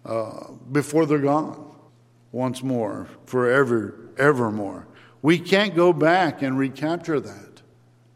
uh, 0.09 0.51
before 0.73 1.07
they're 1.07 1.19
gone 1.19 1.65
once 2.33 2.63
more, 2.63 3.09
forever, 3.27 3.95
evermore. 4.17 4.87
We 5.23 5.39
can't 5.39 5.77
go 5.77 5.93
back 5.93 6.43
and 6.43 6.59
recapture 6.59 7.21
that. 7.21 7.63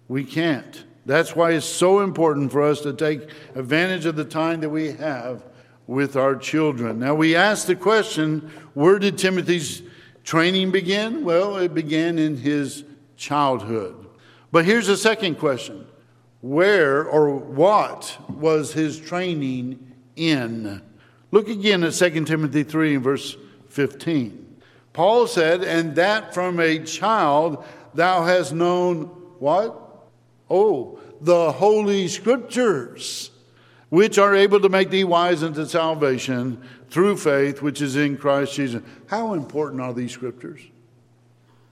We 0.08 0.24
can't. 0.24 0.84
That's 1.04 1.36
why 1.36 1.52
it's 1.52 1.66
so 1.66 2.00
important 2.00 2.50
for 2.50 2.62
us 2.62 2.80
to 2.82 2.92
take 2.92 3.28
advantage 3.54 4.06
of 4.06 4.16
the 4.16 4.24
time 4.24 4.60
that 4.60 4.70
we 4.70 4.92
have 4.92 5.44
with 5.86 6.16
our 6.16 6.34
children. 6.36 6.98
Now, 6.98 7.14
we 7.14 7.36
ask 7.36 7.66
the 7.66 7.76
question 7.76 8.50
where 8.74 8.98
did 8.98 9.18
Timothy's 9.18 9.82
training 10.24 10.70
begin? 10.70 11.24
Well, 11.24 11.56
it 11.56 11.74
began 11.74 12.18
in 12.18 12.36
his 12.36 12.84
childhood. 13.16 14.06
But 14.50 14.64
here's 14.64 14.86
the 14.86 14.96
second 14.96 15.38
question 15.38 15.86
where 16.40 17.04
or 17.04 17.36
what 17.36 18.16
was 18.28 18.72
his 18.72 18.98
training 18.98 19.92
in? 20.16 20.82
Look 21.32 21.48
again 21.48 21.82
at 21.82 21.94
2 21.94 22.24
Timothy 22.24 22.62
3 22.62 22.96
and 22.96 23.04
verse 23.04 23.36
15. 23.70 24.60
Paul 24.92 25.26
said, 25.26 25.64
And 25.64 25.96
that 25.96 26.34
from 26.34 26.60
a 26.60 26.78
child 26.84 27.64
thou 27.94 28.22
hast 28.22 28.52
known 28.52 29.06
what? 29.38 29.78
Oh, 30.48 31.00
the 31.20 31.50
Holy 31.52 32.06
Scriptures 32.06 33.30
which 33.88 34.16
are 34.16 34.34
able 34.34 34.58
to 34.58 34.70
make 34.70 34.88
thee 34.88 35.04
wise 35.04 35.42
unto 35.42 35.66
salvation 35.66 36.58
through 36.88 37.14
faith 37.14 37.60
which 37.60 37.82
is 37.82 37.94
in 37.94 38.16
Christ 38.16 38.54
Jesus. 38.54 38.82
How 39.06 39.34
important 39.34 39.82
are 39.82 39.92
these 39.92 40.12
scriptures? 40.12 40.62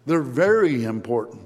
They're 0.05 0.21
very 0.21 0.85
important. 0.85 1.41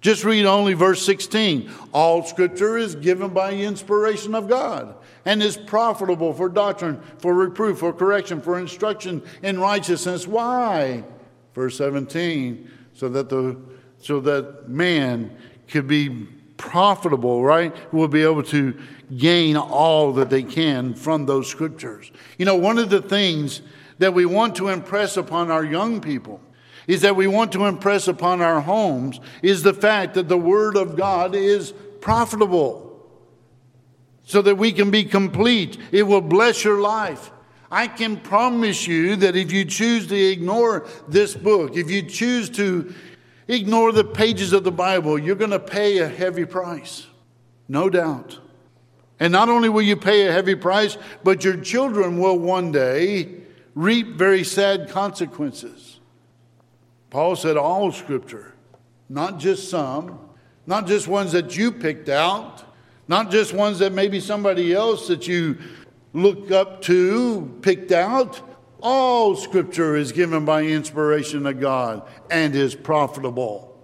Just 0.00 0.24
read 0.24 0.46
only 0.46 0.72
verse 0.72 1.04
16. 1.04 1.70
All 1.92 2.22
scripture 2.22 2.78
is 2.78 2.94
given 2.94 3.34
by 3.34 3.52
inspiration 3.52 4.34
of 4.34 4.48
God 4.48 4.94
and 5.24 5.42
is 5.42 5.56
profitable 5.56 6.32
for 6.32 6.48
doctrine, 6.48 7.00
for 7.18 7.34
reproof, 7.34 7.78
for 7.78 7.92
correction, 7.92 8.40
for 8.40 8.58
instruction 8.58 9.22
in 9.42 9.58
righteousness. 9.58 10.26
Why? 10.26 11.04
Verse 11.54 11.76
17, 11.78 12.70
so 12.94 13.08
that 13.08 13.28
the 13.28 13.56
so 13.98 14.20
that 14.20 14.68
man 14.68 15.34
could 15.68 15.86
be 15.86 16.26
profitable, 16.56 17.42
right? 17.42 17.74
Will 17.92 18.08
be 18.08 18.22
able 18.22 18.42
to 18.44 18.78
gain 19.16 19.56
all 19.56 20.12
that 20.12 20.30
they 20.30 20.42
can 20.42 20.94
from 20.94 21.26
those 21.26 21.48
scriptures. 21.48 22.12
You 22.38 22.44
know, 22.44 22.56
one 22.56 22.78
of 22.78 22.90
the 22.90 23.00
things 23.00 23.62
that 23.98 24.12
we 24.12 24.26
want 24.26 24.56
to 24.56 24.68
impress 24.68 25.16
upon 25.16 25.50
our 25.50 25.64
young 25.64 26.00
people 26.00 26.40
is 26.86 27.00
that 27.00 27.16
we 27.16 27.26
want 27.26 27.52
to 27.52 27.64
impress 27.64 28.08
upon 28.08 28.42
our 28.42 28.60
homes 28.60 29.20
is 29.42 29.62
the 29.62 29.72
fact 29.72 30.14
that 30.14 30.28
the 30.28 30.36
Word 30.36 30.76
of 30.76 30.96
God 30.96 31.34
is 31.34 31.72
profitable 32.00 32.83
so 34.24 34.42
that 34.42 34.56
we 34.56 34.72
can 34.72 34.90
be 34.90 35.04
complete. 35.04 35.78
It 35.92 36.04
will 36.04 36.20
bless 36.20 36.64
your 36.64 36.80
life. 36.80 37.30
I 37.70 37.88
can 37.88 38.16
promise 38.18 38.86
you 38.86 39.16
that 39.16 39.36
if 39.36 39.52
you 39.52 39.64
choose 39.64 40.06
to 40.08 40.16
ignore 40.16 40.86
this 41.08 41.34
book, 41.34 41.76
if 41.76 41.90
you 41.90 42.02
choose 42.02 42.48
to 42.50 42.94
ignore 43.48 43.92
the 43.92 44.04
pages 44.04 44.52
of 44.52 44.64
the 44.64 44.72
Bible, 44.72 45.18
you're 45.18 45.34
going 45.34 45.50
to 45.50 45.58
pay 45.58 45.98
a 45.98 46.08
heavy 46.08 46.44
price. 46.44 47.06
No 47.68 47.90
doubt. 47.90 48.38
And 49.20 49.32
not 49.32 49.48
only 49.48 49.68
will 49.68 49.82
you 49.82 49.96
pay 49.96 50.26
a 50.26 50.32
heavy 50.32 50.54
price, 50.54 50.96
but 51.22 51.44
your 51.44 51.56
children 51.56 52.18
will 52.18 52.38
one 52.38 52.72
day 52.72 53.34
reap 53.74 54.16
very 54.16 54.44
sad 54.44 54.88
consequences. 54.88 56.00
Paul 57.10 57.36
said 57.36 57.56
all 57.56 57.92
scripture, 57.92 58.54
not 59.08 59.38
just 59.38 59.68
some, 59.68 60.18
not 60.66 60.86
just 60.86 61.06
ones 61.06 61.32
that 61.32 61.56
you 61.56 61.70
picked 61.70 62.08
out, 62.08 62.73
not 63.08 63.30
just 63.30 63.52
ones 63.52 63.78
that 63.80 63.92
maybe 63.92 64.20
somebody 64.20 64.72
else 64.72 65.08
that 65.08 65.28
you 65.28 65.58
look 66.12 66.50
up 66.50 66.80
to 66.82 67.58
picked 67.62 67.92
out. 67.92 68.40
All 68.80 69.34
scripture 69.34 69.96
is 69.96 70.12
given 70.12 70.44
by 70.44 70.62
inspiration 70.62 71.46
of 71.46 71.58
God 71.58 72.06
and 72.30 72.54
is 72.54 72.74
profitable, 72.74 73.82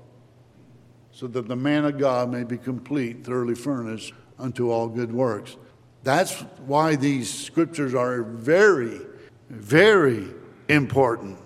so 1.13 1.27
that 1.27 1.49
the 1.49 1.57
man 1.57 1.85
of 1.85 1.99
God 1.99 2.31
may 2.31 2.45
be 2.45 2.59
complete, 2.59 3.25
thoroughly 3.25 3.55
furnished 3.55 4.13
unto 4.39 4.71
all 4.71 4.89
good 4.89 5.13
works. 5.13 5.57
That's 6.03 6.41
why 6.67 6.97
these 6.97 7.33
scriptures 7.33 7.95
are 7.95 8.23
very, 8.23 9.01
very 9.49 10.29
important. 10.69 11.39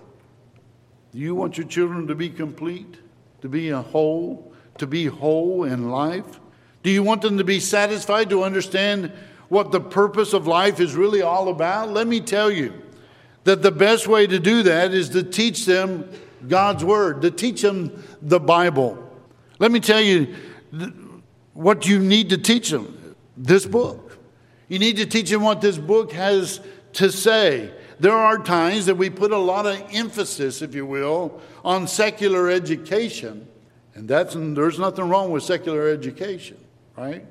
Do 1.13 1.19
you 1.19 1.35
want 1.35 1.57
your 1.57 1.67
children 1.67 2.07
to 2.09 2.15
be 2.15 2.29
complete, 2.29 2.99
to 3.41 3.49
be 3.49 3.71
a 3.71 3.81
whole, 3.81 4.53
to 4.79 4.87
be 4.87 5.07
whole 5.07 5.65
in 5.65 5.91
life? 5.91 6.41
Do 6.85 6.91
you 6.91 7.03
want 7.03 7.23
them 7.23 7.39
to 7.39 7.45
be 7.45 7.61
satisfied 7.61 8.29
to 8.29 8.45
understand 8.45 9.11
what 9.49 9.73
the 9.73 9.81
purpose 9.81 10.35
of 10.35 10.47
life 10.47 10.81
is 10.81 10.95
really 10.95 11.23
all 11.23 11.49
about? 11.49 11.89
Let 11.89 12.07
me 12.07 12.21
tell 12.21 12.51
you 12.51 12.75
that 13.45 13.63
the 13.63 13.73
best 13.73 14.07
way 14.07 14.27
to 14.27 14.39
do 14.39 14.63
that 14.65 14.93
is 14.93 15.09
to 15.11 15.23
teach 15.23 15.65
them 15.65 16.09
God's 16.47 16.85
Word, 16.85 17.23
to 17.23 17.31
teach 17.31 17.63
them 17.63 18.05
the 18.21 18.39
Bible. 18.39 19.03
Let 19.59 19.73
me 19.73 19.81
tell 19.81 20.01
you 20.01 20.35
what 21.55 21.87
you 21.87 21.99
need 21.99 22.29
to 22.31 22.39
teach 22.39 22.69
them 22.69 23.17
this 23.35 23.65
book. 23.65 24.19
You 24.69 24.79
need 24.79 24.99
to 24.99 25.07
teach 25.07 25.31
them 25.31 25.43
what 25.43 25.63
this 25.63 25.79
book 25.79 26.13
has 26.13 26.61
to 26.95 27.11
say. 27.11 27.73
There 27.99 28.13
are 28.13 28.39
times 28.39 28.85
that 28.87 28.97
we 28.97 29.09
put 29.09 29.31
a 29.31 29.39
lot 29.39 29.65
of 29.65 29.83
emphasis, 29.91 30.61
if 30.61 30.75
you 30.75 30.85
will, 30.85 31.41
on 31.65 31.89
secular 31.89 32.51
education, 32.51 33.49
and 33.95 34.07
that's, 34.07 34.35
there's 34.35 34.79
nothing 34.79 35.09
wrong 35.09 35.31
with 35.31 35.45
secular 35.45 35.89
education 35.89 36.59
right? 36.97 37.25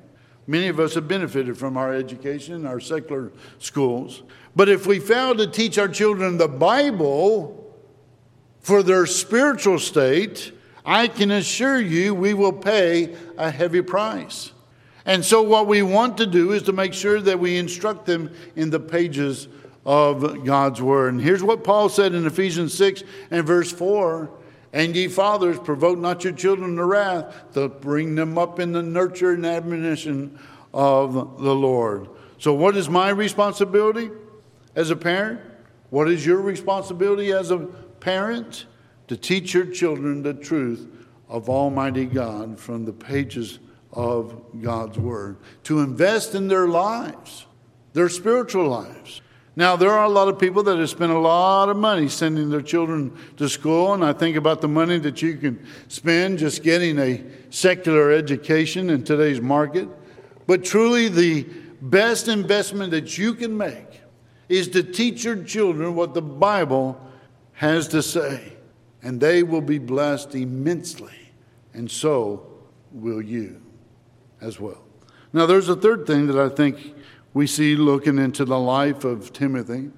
Many 0.46 0.68
of 0.68 0.78
us 0.78 0.94
have 0.94 1.08
benefited 1.08 1.56
from 1.56 1.76
our 1.76 1.94
education, 1.94 2.66
our 2.66 2.80
secular 2.80 3.32
schools. 3.58 4.22
But 4.54 4.68
if 4.68 4.86
we 4.86 4.98
fail 4.98 5.34
to 5.34 5.46
teach 5.46 5.78
our 5.78 5.88
children 5.88 6.36
the 6.36 6.48
Bible 6.48 7.74
for 8.60 8.82
their 8.82 9.06
spiritual 9.06 9.78
state, 9.78 10.52
I 10.84 11.08
can 11.08 11.30
assure 11.30 11.80
you 11.80 12.14
we 12.14 12.34
will 12.34 12.52
pay 12.52 13.16
a 13.38 13.50
heavy 13.50 13.80
price. 13.80 14.52
And 15.06 15.24
so, 15.24 15.42
what 15.42 15.66
we 15.66 15.82
want 15.82 16.16
to 16.18 16.26
do 16.26 16.52
is 16.52 16.62
to 16.64 16.72
make 16.72 16.94
sure 16.94 17.20
that 17.20 17.38
we 17.38 17.58
instruct 17.58 18.06
them 18.06 18.30
in 18.56 18.70
the 18.70 18.80
pages 18.80 19.48
of 19.84 20.44
God's 20.44 20.80
Word. 20.80 21.12
And 21.12 21.22
here's 21.22 21.42
what 21.42 21.62
Paul 21.62 21.90
said 21.90 22.14
in 22.14 22.26
Ephesians 22.26 22.72
6 22.74 23.02
and 23.30 23.46
verse 23.46 23.70
4 23.70 24.30
and 24.74 24.96
ye 24.96 25.06
fathers, 25.06 25.56
provoke 25.60 26.00
not 26.00 26.24
your 26.24 26.32
children 26.32 26.74
to 26.76 26.84
wrath, 26.84 27.32
but 27.54 27.80
bring 27.80 28.16
them 28.16 28.36
up 28.36 28.58
in 28.58 28.72
the 28.72 28.82
nurture 28.82 29.30
and 29.30 29.46
admonition 29.46 30.36
of 30.74 31.40
the 31.40 31.54
Lord. 31.54 32.08
So, 32.38 32.52
what 32.52 32.76
is 32.76 32.88
my 32.90 33.10
responsibility 33.10 34.10
as 34.74 34.90
a 34.90 34.96
parent? 34.96 35.40
What 35.90 36.10
is 36.10 36.26
your 36.26 36.40
responsibility 36.40 37.32
as 37.32 37.52
a 37.52 37.58
parent? 38.00 38.66
To 39.08 39.16
teach 39.16 39.54
your 39.54 39.66
children 39.66 40.22
the 40.22 40.34
truth 40.34 40.88
of 41.28 41.48
Almighty 41.48 42.06
God 42.06 42.58
from 42.58 42.84
the 42.84 42.92
pages 42.92 43.60
of 43.92 44.42
God's 44.60 44.98
Word, 44.98 45.36
to 45.64 45.80
invest 45.80 46.34
in 46.34 46.48
their 46.48 46.66
lives, 46.66 47.46
their 47.92 48.08
spiritual 48.08 48.66
lives. 48.66 49.20
Now, 49.56 49.76
there 49.76 49.90
are 49.90 50.04
a 50.04 50.08
lot 50.08 50.26
of 50.28 50.38
people 50.38 50.64
that 50.64 50.78
have 50.78 50.90
spent 50.90 51.12
a 51.12 51.18
lot 51.18 51.68
of 51.68 51.76
money 51.76 52.08
sending 52.08 52.50
their 52.50 52.60
children 52.60 53.16
to 53.36 53.48
school, 53.48 53.94
and 53.94 54.04
I 54.04 54.12
think 54.12 54.36
about 54.36 54.60
the 54.60 54.68
money 54.68 54.98
that 54.98 55.22
you 55.22 55.36
can 55.36 55.64
spend 55.86 56.40
just 56.40 56.64
getting 56.64 56.98
a 56.98 57.22
secular 57.50 58.10
education 58.10 58.90
in 58.90 59.04
today's 59.04 59.40
market. 59.40 59.88
But 60.48 60.64
truly, 60.64 61.08
the 61.08 61.44
best 61.80 62.26
investment 62.26 62.90
that 62.90 63.16
you 63.16 63.34
can 63.34 63.56
make 63.56 64.00
is 64.48 64.68
to 64.68 64.82
teach 64.82 65.24
your 65.24 65.42
children 65.44 65.94
what 65.94 66.14
the 66.14 66.22
Bible 66.22 67.00
has 67.52 67.86
to 67.88 68.02
say, 68.02 68.56
and 69.02 69.20
they 69.20 69.44
will 69.44 69.60
be 69.60 69.78
blessed 69.78 70.34
immensely, 70.34 71.32
and 71.72 71.88
so 71.88 72.44
will 72.90 73.22
you 73.22 73.62
as 74.40 74.58
well. 74.58 74.82
Now, 75.32 75.46
there's 75.46 75.68
a 75.68 75.76
third 75.76 76.06
thing 76.06 76.26
that 76.26 76.38
I 76.38 76.48
think 76.48 76.94
we 77.34 77.48
see 77.48 77.74
looking 77.74 78.18
into 78.18 78.44
the 78.44 78.58
life 78.58 79.04
of 79.04 79.32
Timothy. 79.32 79.90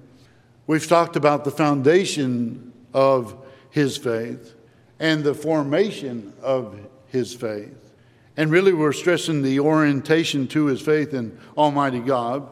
We've 0.65 0.85
talked 0.85 1.15
about 1.15 1.45
the 1.45 1.51
foundation 1.51 2.73
of 2.93 3.37
his 3.69 3.95
faith 3.95 4.55
and 4.99 5.23
the 5.23 5.35
formation 5.35 6.33
of 6.41 6.79
his 7.07 7.33
faith. 7.33 7.93
And 8.35 8.51
really, 8.51 8.73
we're 8.73 8.91
stressing 8.91 9.43
the 9.43 9.59
orientation 9.59 10.47
to 10.49 10.65
his 10.65 10.81
faith 10.81 11.13
in 11.13 11.37
Almighty 11.55 11.99
God. 11.99 12.49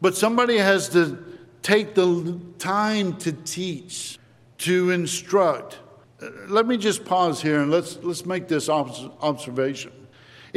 But 0.00 0.16
somebody 0.16 0.58
has 0.58 0.88
to 0.90 1.18
take 1.62 1.94
the 1.94 2.38
time 2.58 3.16
to 3.18 3.32
teach, 3.32 4.18
to 4.58 4.90
instruct. 4.90 5.78
Uh, 6.22 6.28
let 6.48 6.66
me 6.66 6.76
just 6.76 7.04
pause 7.04 7.42
here 7.42 7.60
and 7.60 7.70
let's, 7.70 7.98
let's 8.02 8.24
make 8.24 8.48
this 8.48 8.68
observation. 8.68 9.92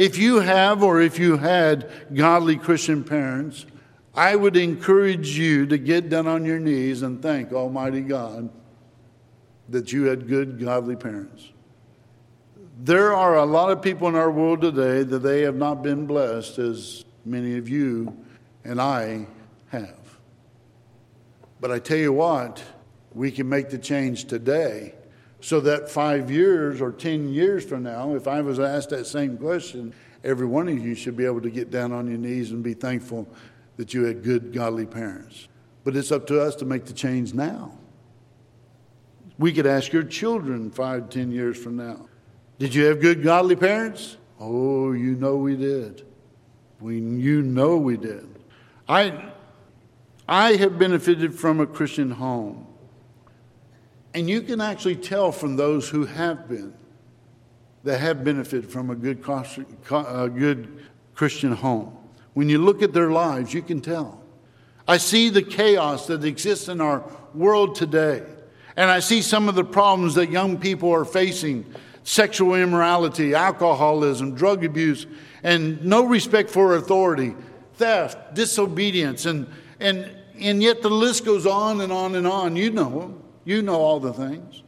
If 0.00 0.16
you 0.16 0.40
have 0.40 0.82
or 0.82 1.02
if 1.02 1.18
you 1.18 1.36
had 1.36 1.90
godly 2.14 2.56
Christian 2.56 3.04
parents, 3.04 3.66
I 4.14 4.34
would 4.34 4.56
encourage 4.56 5.36
you 5.36 5.66
to 5.66 5.76
get 5.76 6.08
down 6.08 6.26
on 6.26 6.46
your 6.46 6.58
knees 6.58 7.02
and 7.02 7.20
thank 7.20 7.52
Almighty 7.52 8.00
God 8.00 8.48
that 9.68 9.92
you 9.92 10.04
had 10.04 10.26
good, 10.26 10.58
godly 10.58 10.96
parents. 10.96 11.50
There 12.78 13.14
are 13.14 13.36
a 13.36 13.44
lot 13.44 13.72
of 13.72 13.82
people 13.82 14.08
in 14.08 14.14
our 14.14 14.30
world 14.30 14.62
today 14.62 15.02
that 15.02 15.18
they 15.18 15.42
have 15.42 15.56
not 15.56 15.82
been 15.82 16.06
blessed 16.06 16.58
as 16.58 17.04
many 17.26 17.58
of 17.58 17.68
you 17.68 18.16
and 18.64 18.80
I 18.80 19.26
have. 19.68 20.18
But 21.60 21.72
I 21.72 21.78
tell 21.78 21.98
you 21.98 22.14
what, 22.14 22.64
we 23.12 23.30
can 23.30 23.50
make 23.50 23.68
the 23.68 23.76
change 23.76 24.24
today 24.24 24.94
so 25.40 25.60
that 25.60 25.90
five 25.90 26.30
years 26.30 26.80
or 26.80 26.92
10 26.92 27.28
years 27.28 27.64
from 27.64 27.82
now, 27.82 28.14
if 28.14 28.28
I 28.28 28.40
was 28.42 28.60
asked 28.60 28.90
that 28.90 29.06
same 29.06 29.38
question, 29.38 29.94
every 30.22 30.46
one 30.46 30.68
of 30.68 30.78
you 30.78 30.94
should 30.94 31.16
be 31.16 31.24
able 31.24 31.40
to 31.40 31.50
get 31.50 31.70
down 31.70 31.92
on 31.92 32.06
your 32.06 32.18
knees 32.18 32.50
and 32.50 32.62
be 32.62 32.74
thankful 32.74 33.26
that 33.76 33.94
you 33.94 34.04
had 34.04 34.22
good, 34.22 34.52
godly 34.52 34.86
parents. 34.86 35.48
But 35.84 35.96
it's 35.96 36.12
up 36.12 36.26
to 36.26 36.40
us 36.40 36.54
to 36.56 36.66
make 36.66 36.84
the 36.84 36.92
change 36.92 37.32
now. 37.32 37.72
We 39.38 39.52
could 39.52 39.66
ask 39.66 39.92
your 39.92 40.02
children 40.02 40.70
five, 40.70 41.08
ten 41.08 41.32
years 41.32 41.56
from 41.56 41.76
now 41.76 42.06
Did 42.58 42.74
you 42.74 42.84
have 42.84 43.00
good, 43.00 43.22
godly 43.22 43.56
parents? 43.56 44.18
Oh, 44.38 44.92
you 44.92 45.14
know 45.14 45.36
we 45.36 45.56
did. 45.56 46.06
We, 46.80 46.98
you 46.98 47.42
know 47.42 47.76
we 47.76 47.96
did. 47.96 48.28
I, 48.88 49.32
I 50.28 50.56
have 50.56 50.78
benefited 50.78 51.34
from 51.34 51.60
a 51.60 51.66
Christian 51.66 52.10
home. 52.10 52.66
And 54.14 54.28
you 54.28 54.42
can 54.42 54.60
actually 54.60 54.96
tell 54.96 55.30
from 55.32 55.56
those 55.56 55.88
who 55.88 56.04
have 56.04 56.48
been 56.48 56.74
that 57.84 57.98
have 57.98 58.24
benefited 58.24 58.70
from 58.70 58.90
a 58.90 58.94
good, 58.94 59.24
a 59.90 60.28
good 60.28 60.84
Christian 61.14 61.52
home. 61.52 61.96
When 62.34 62.48
you 62.48 62.58
look 62.58 62.82
at 62.82 62.92
their 62.92 63.10
lives, 63.10 63.54
you 63.54 63.62
can 63.62 63.80
tell. 63.80 64.22
I 64.86 64.96
see 64.96 65.30
the 65.30 65.42
chaos 65.42 66.06
that 66.08 66.24
exists 66.24 66.68
in 66.68 66.80
our 66.80 67.04
world 67.34 67.76
today, 67.76 68.22
and 68.76 68.90
I 68.90 69.00
see 69.00 69.22
some 69.22 69.48
of 69.48 69.54
the 69.54 69.64
problems 69.64 70.14
that 70.14 70.30
young 70.30 70.58
people 70.58 70.92
are 70.92 71.04
facing 71.04 71.64
sexual 72.02 72.54
immorality, 72.54 73.34
alcoholism, 73.34 74.34
drug 74.34 74.64
abuse, 74.64 75.06
and 75.42 75.84
no 75.84 76.04
respect 76.04 76.50
for 76.50 76.74
authority, 76.76 77.34
theft, 77.74 78.34
disobedience, 78.34 79.26
and, 79.26 79.46
and, 79.78 80.10
and 80.38 80.62
yet 80.62 80.82
the 80.82 80.90
list 80.90 81.24
goes 81.24 81.46
on 81.46 81.80
and 81.80 81.92
on 81.92 82.14
and 82.14 82.26
on. 82.26 82.56
You 82.56 82.70
know 82.70 82.90
them, 82.90 83.22
you 83.44 83.62
know 83.62 83.80
all 83.80 84.00
the 84.00 84.12
things. 84.12 84.62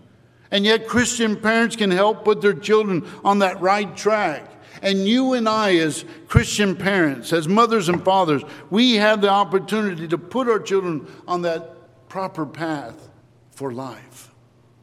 And 0.51 0.65
yet, 0.65 0.87
Christian 0.87 1.37
parents 1.37 1.77
can 1.77 1.91
help 1.91 2.25
put 2.25 2.43
their 2.43 2.53
children 2.53 3.07
on 3.25 3.39
that 3.39 3.61
right 3.61 3.97
track 3.97 4.53
And 4.83 5.07
you 5.07 5.35
and 5.35 5.49
I, 5.49 5.77
as 5.77 6.05
Christian 6.27 6.75
parents, 6.75 7.33
as 7.33 7.47
mothers 7.47 7.89
and 7.89 8.03
fathers, 8.05 8.43
we 8.69 8.95
have 8.95 9.21
the 9.21 9.29
opportunity 9.29 10.09
to 10.09 10.19
put 10.19 10.49
our 10.49 10.59
children 10.59 11.07
on 11.29 11.43
that 11.43 12.09
proper 12.09 12.45
path 12.45 13.09
for 13.53 13.73
life. 13.73 14.33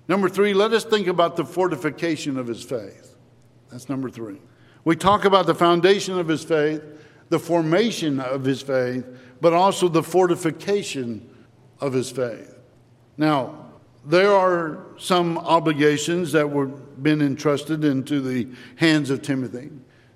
Number 0.08 0.30
three, 0.30 0.54
let 0.54 0.74
us 0.74 0.86
think 0.86 1.08
about 1.08 1.36
the 1.36 1.46
fortification 1.46 2.38
of 2.38 2.48
his 2.48 2.64
faith. 2.64 3.16
That's 3.70 3.90
number 3.90 4.10
three. 4.10 4.40
We 4.86 4.96
talk 4.96 5.26
about 5.26 5.46
the 5.46 5.54
foundation 5.54 6.18
of 6.18 6.28
his 6.28 6.44
faith, 6.44 6.82
the 7.28 7.38
formation 7.38 8.20
of 8.20 8.46
his 8.46 8.62
faith, 8.62 9.06
but 9.42 9.54
also 9.54 9.90
the 9.90 10.02
fortification 10.02 11.30
of 11.82 11.94
his 11.94 12.10
faith. 12.10 12.58
Now, 13.18 13.69
there 14.06 14.34
are 14.34 14.86
some 14.98 15.38
obligations 15.38 16.32
that 16.32 16.50
were 16.50 16.68
been 16.68 17.22
entrusted 17.22 17.86
into 17.86 18.22
the 18.22 18.48
hands 18.76 19.10
of 19.10 19.22
Timothy. 19.22 19.70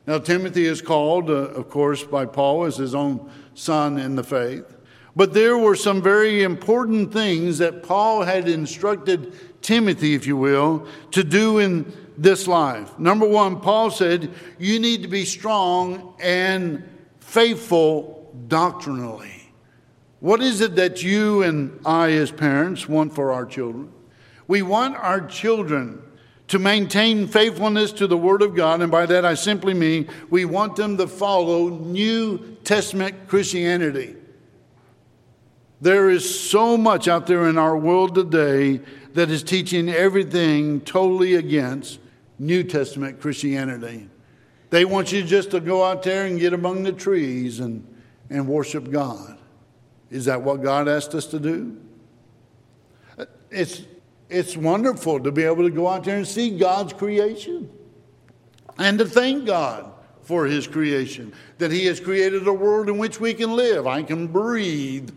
Now, 0.05 0.19
Timothy 0.19 0.65
is 0.65 0.81
called, 0.81 1.29
uh, 1.29 1.33
of 1.33 1.69
course, 1.69 2.03
by 2.03 2.25
Paul 2.25 2.65
as 2.65 2.75
his 2.75 2.93
own 2.93 3.31
son 3.53 3.97
in 3.97 4.15
the 4.15 4.23
faith. 4.23 4.65
But 5.15 5.33
there 5.33 5.57
were 5.57 5.75
some 5.75 6.01
very 6.01 6.43
important 6.43 7.13
things 7.13 7.59
that 7.59 7.83
Paul 7.83 8.23
had 8.23 8.49
instructed 8.49 9.61
Timothy, 9.61 10.13
if 10.15 10.27
you 10.27 10.35
will, 10.35 10.87
to 11.11 11.23
do 11.23 11.59
in 11.59 11.91
this 12.17 12.47
life. 12.47 12.97
Number 12.99 13.27
one, 13.27 13.61
Paul 13.61 13.91
said, 13.91 14.29
you 14.59 14.79
need 14.79 15.03
to 15.03 15.07
be 15.07 15.23
strong 15.23 16.15
and 16.19 16.83
faithful 17.19 18.33
doctrinally. 18.47 19.42
What 20.23 20.41
is 20.41 20.61
it 20.61 20.77
that 20.77 21.03
you 21.03 21.43
and 21.43 21.81
I, 21.85 22.11
as 22.11 22.31
parents, 22.31 22.87
want 22.87 23.13
for 23.13 23.33
our 23.33 23.45
children? 23.45 23.91
We 24.47 24.61
want 24.61 24.95
our 24.95 25.19
children 25.27 26.01
to 26.47 26.59
maintain 26.59 27.27
faithfulness 27.27 27.91
to 27.91 28.07
the 28.07 28.15
Word 28.15 28.41
of 28.41 28.55
God, 28.55 28.79
and 28.79 28.89
by 28.89 29.05
that 29.05 29.25
I 29.25 29.33
simply 29.33 29.73
mean 29.73 30.07
we 30.29 30.45
want 30.45 30.77
them 30.77 30.95
to 30.95 31.07
follow 31.07 31.67
New 31.67 32.37
Testament 32.63 33.27
Christianity. 33.27 34.15
There 35.81 36.09
is 36.09 36.49
so 36.49 36.77
much 36.77 37.09
out 37.09 37.27
there 37.27 37.49
in 37.49 37.57
our 37.57 37.75
world 37.75 38.15
today 38.15 38.79
that 39.15 39.29
is 39.29 39.43
teaching 39.43 39.89
everything 39.89 40.79
totally 40.79 41.35
against 41.35 41.99
New 42.39 42.63
Testament 42.63 43.19
Christianity. 43.19 44.07
They 44.69 44.85
want 44.85 45.11
you 45.11 45.21
just 45.21 45.51
to 45.51 45.59
go 45.59 45.83
out 45.83 46.01
there 46.01 46.25
and 46.25 46.39
get 46.39 46.53
among 46.53 46.83
the 46.83 46.93
trees 46.93 47.59
and, 47.59 47.85
and 48.29 48.47
worship 48.47 48.89
God. 48.89 49.37
Is 50.13 50.25
that 50.25 50.43
what 50.43 50.61
God 50.61 50.87
asked 50.87 51.15
us 51.15 51.25
to 51.27 51.39
do? 51.39 51.75
It's, 53.49 53.81
it's 54.29 54.55
wonderful 54.55 55.19
to 55.19 55.31
be 55.31 55.41
able 55.41 55.63
to 55.63 55.71
go 55.71 55.87
out 55.87 56.03
there 56.03 56.17
and 56.17 56.27
see 56.27 56.55
God's 56.55 56.93
creation 56.93 57.67
and 58.77 58.99
to 58.99 59.05
thank 59.05 59.47
God 59.47 59.91
for 60.21 60.45
His 60.45 60.67
creation, 60.67 61.33
that 61.57 61.71
He 61.71 61.85
has 61.87 61.99
created 61.99 62.47
a 62.47 62.53
world 62.53 62.89
in 62.89 62.99
which 62.99 63.19
we 63.19 63.33
can 63.33 63.55
live. 63.55 63.87
I 63.87 64.03
can 64.03 64.27
breathe, 64.27 65.09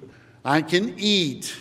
I 0.47 0.63
can 0.63 0.95
eat, 0.97 1.55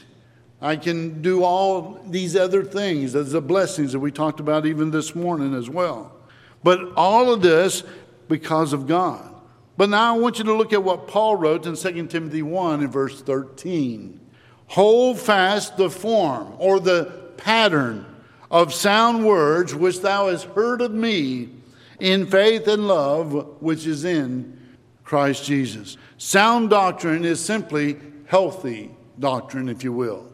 I 0.61 0.77
can 0.77 1.21
do 1.21 1.43
all 1.43 1.99
these 2.07 2.37
other 2.37 2.63
things. 2.63 3.11
There's 3.11 3.33
the 3.33 3.41
blessings 3.41 3.91
that 3.91 3.99
we 3.99 4.11
talked 4.11 4.39
about 4.39 4.65
even 4.65 4.91
this 4.91 5.13
morning 5.13 5.53
as 5.55 5.69
well. 5.69 6.15
But 6.63 6.93
all 6.95 7.33
of 7.33 7.41
this 7.41 7.83
because 8.29 8.71
of 8.71 8.87
God. 8.87 9.34
But 9.77 9.89
now 9.89 10.15
I 10.15 10.17
want 10.17 10.37
you 10.37 10.45
to 10.45 10.53
look 10.53 10.73
at 10.73 10.83
what 10.83 11.07
Paul 11.07 11.35
wrote 11.35 11.65
in 11.65 11.75
2 11.75 12.07
Timothy 12.07 12.41
1 12.41 12.83
in 12.83 12.89
verse 12.89 13.21
13. 13.21 14.19
Hold 14.67 15.19
fast 15.19 15.77
the 15.77 15.89
form 15.89 16.53
or 16.57 16.79
the 16.79 17.05
pattern 17.37 18.05
of 18.49 18.73
sound 18.73 19.25
words 19.25 19.75
which 19.75 20.01
thou 20.01 20.29
hast 20.29 20.45
heard 20.45 20.81
of 20.81 20.91
me 20.91 21.49
in 21.99 22.25
faith 22.25 22.67
and 22.67 22.87
love 22.87 23.61
which 23.61 23.85
is 23.85 24.05
in 24.05 24.57
Christ 25.03 25.45
Jesus. 25.45 25.97
Sound 26.17 26.69
doctrine 26.69 27.25
is 27.25 27.43
simply 27.43 27.97
healthy 28.25 28.91
doctrine, 29.19 29.69
if 29.69 29.83
you 29.83 29.91
will 29.91 30.31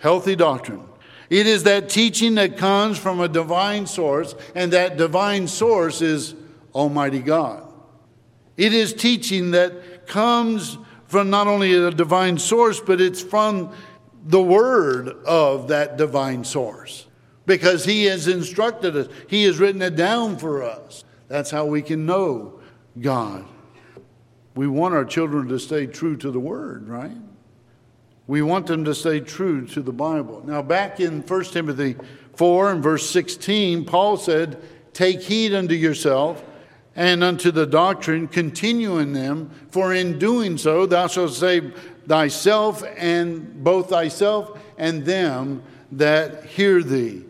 healthy 0.00 0.36
doctrine. 0.36 0.84
It 1.30 1.46
is 1.46 1.64
that 1.64 1.90
teaching 1.90 2.36
that 2.36 2.56
comes 2.56 2.98
from 2.98 3.20
a 3.20 3.28
divine 3.28 3.86
source, 3.86 4.34
and 4.54 4.72
that 4.72 4.96
divine 4.96 5.46
source 5.46 6.00
is 6.00 6.34
Almighty 6.74 7.20
God. 7.20 7.67
It 8.58 8.74
is 8.74 8.92
teaching 8.92 9.52
that 9.52 10.06
comes 10.08 10.76
from 11.06 11.30
not 11.30 11.46
only 11.46 11.72
a 11.74 11.90
divine 11.92 12.36
source, 12.36 12.80
but 12.80 13.00
it's 13.00 13.22
from 13.22 13.72
the 14.26 14.42
word 14.42 15.08
of 15.24 15.68
that 15.68 15.96
divine 15.96 16.44
source. 16.44 17.06
Because 17.46 17.84
He 17.84 18.04
has 18.06 18.26
instructed 18.26 18.96
us, 18.96 19.08
He 19.28 19.44
has 19.44 19.58
written 19.58 19.80
it 19.80 19.96
down 19.96 20.36
for 20.36 20.62
us. 20.62 21.04
That's 21.28 21.50
how 21.50 21.66
we 21.66 21.82
can 21.82 22.04
know 22.04 22.60
God. 23.00 23.46
We 24.56 24.66
want 24.66 24.92
our 24.92 25.04
children 25.04 25.48
to 25.48 25.60
stay 25.60 25.86
true 25.86 26.16
to 26.16 26.30
the 26.32 26.40
word, 26.40 26.88
right? 26.88 27.16
We 28.26 28.42
want 28.42 28.66
them 28.66 28.84
to 28.86 28.94
stay 28.94 29.20
true 29.20 29.66
to 29.68 29.80
the 29.80 29.92
Bible. 29.92 30.42
Now, 30.44 30.62
back 30.62 30.98
in 30.98 31.22
1 31.22 31.44
Timothy 31.44 31.94
4 32.34 32.72
and 32.72 32.82
verse 32.82 33.08
16, 33.08 33.84
Paul 33.84 34.16
said, 34.16 34.60
Take 34.92 35.22
heed 35.22 35.54
unto 35.54 35.74
yourself 35.74 36.42
and 36.98 37.22
unto 37.22 37.52
the 37.52 37.64
doctrine, 37.64 38.26
continue 38.26 38.98
in 38.98 39.12
them, 39.12 39.48
for 39.70 39.94
in 39.94 40.18
doing 40.18 40.58
so 40.58 40.84
thou 40.84 41.06
shalt 41.06 41.32
save 41.32 41.72
thyself 42.08 42.82
and 42.96 43.62
both 43.62 43.90
thyself 43.90 44.58
and 44.76 45.04
them 45.04 45.62
that 45.92 46.44
hear 46.46 46.82
thee. 46.82 47.22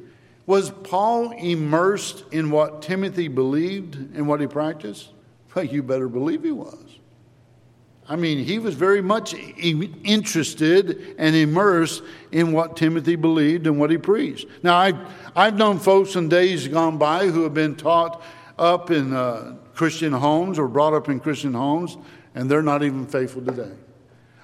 Was 0.46 0.70
Paul 0.70 1.33
immersed 1.33 2.24
in 2.33 2.50
what 2.50 2.81
Timothy 2.81 3.28
believed 3.28 3.96
and 4.16 4.26
what 4.26 4.40
he 4.40 4.46
practiced? 4.46 5.11
Well, 5.54 5.66
you 5.66 5.83
better 5.83 6.09
believe 6.09 6.44
he 6.44 6.52
was. 6.52 6.87
I 8.09 8.16
mean, 8.16 8.42
he 8.42 8.59
was 8.59 8.74
very 8.74 9.02
much 9.02 9.35
interested 9.35 11.14
and 11.18 11.37
immersed 11.37 12.02
in 12.33 12.52
what 12.52 12.74
Timothy 12.74 13.16
believed 13.16 13.66
and 13.66 13.78
what 13.78 13.90
he 13.90 13.98
preached. 13.98 14.46
Now, 14.62 14.78
I've, 14.78 14.96
I've 15.37 15.59
known 15.59 15.78
folks 15.78 16.16
in 16.16 16.31
days 16.31 16.66
gone 16.68 16.96
by 16.96 17.26
who 17.26 17.42
have 17.42 17.52
been 17.52 17.76
taught 17.76 18.22
up 18.59 18.90
in 18.90 19.12
uh, 19.12 19.57
Christian 19.75 20.12
homes 20.12 20.59
or 20.59 20.68
brought 20.68 20.94
up 20.94 21.09
in 21.09 21.21
Christian 21.21 21.55
homes, 21.55 21.97
and 22.35 22.51
they're 22.51 22.62
not 22.62 22.83
even 22.83 23.07
faithful 23.07 23.42
today. 23.42 23.73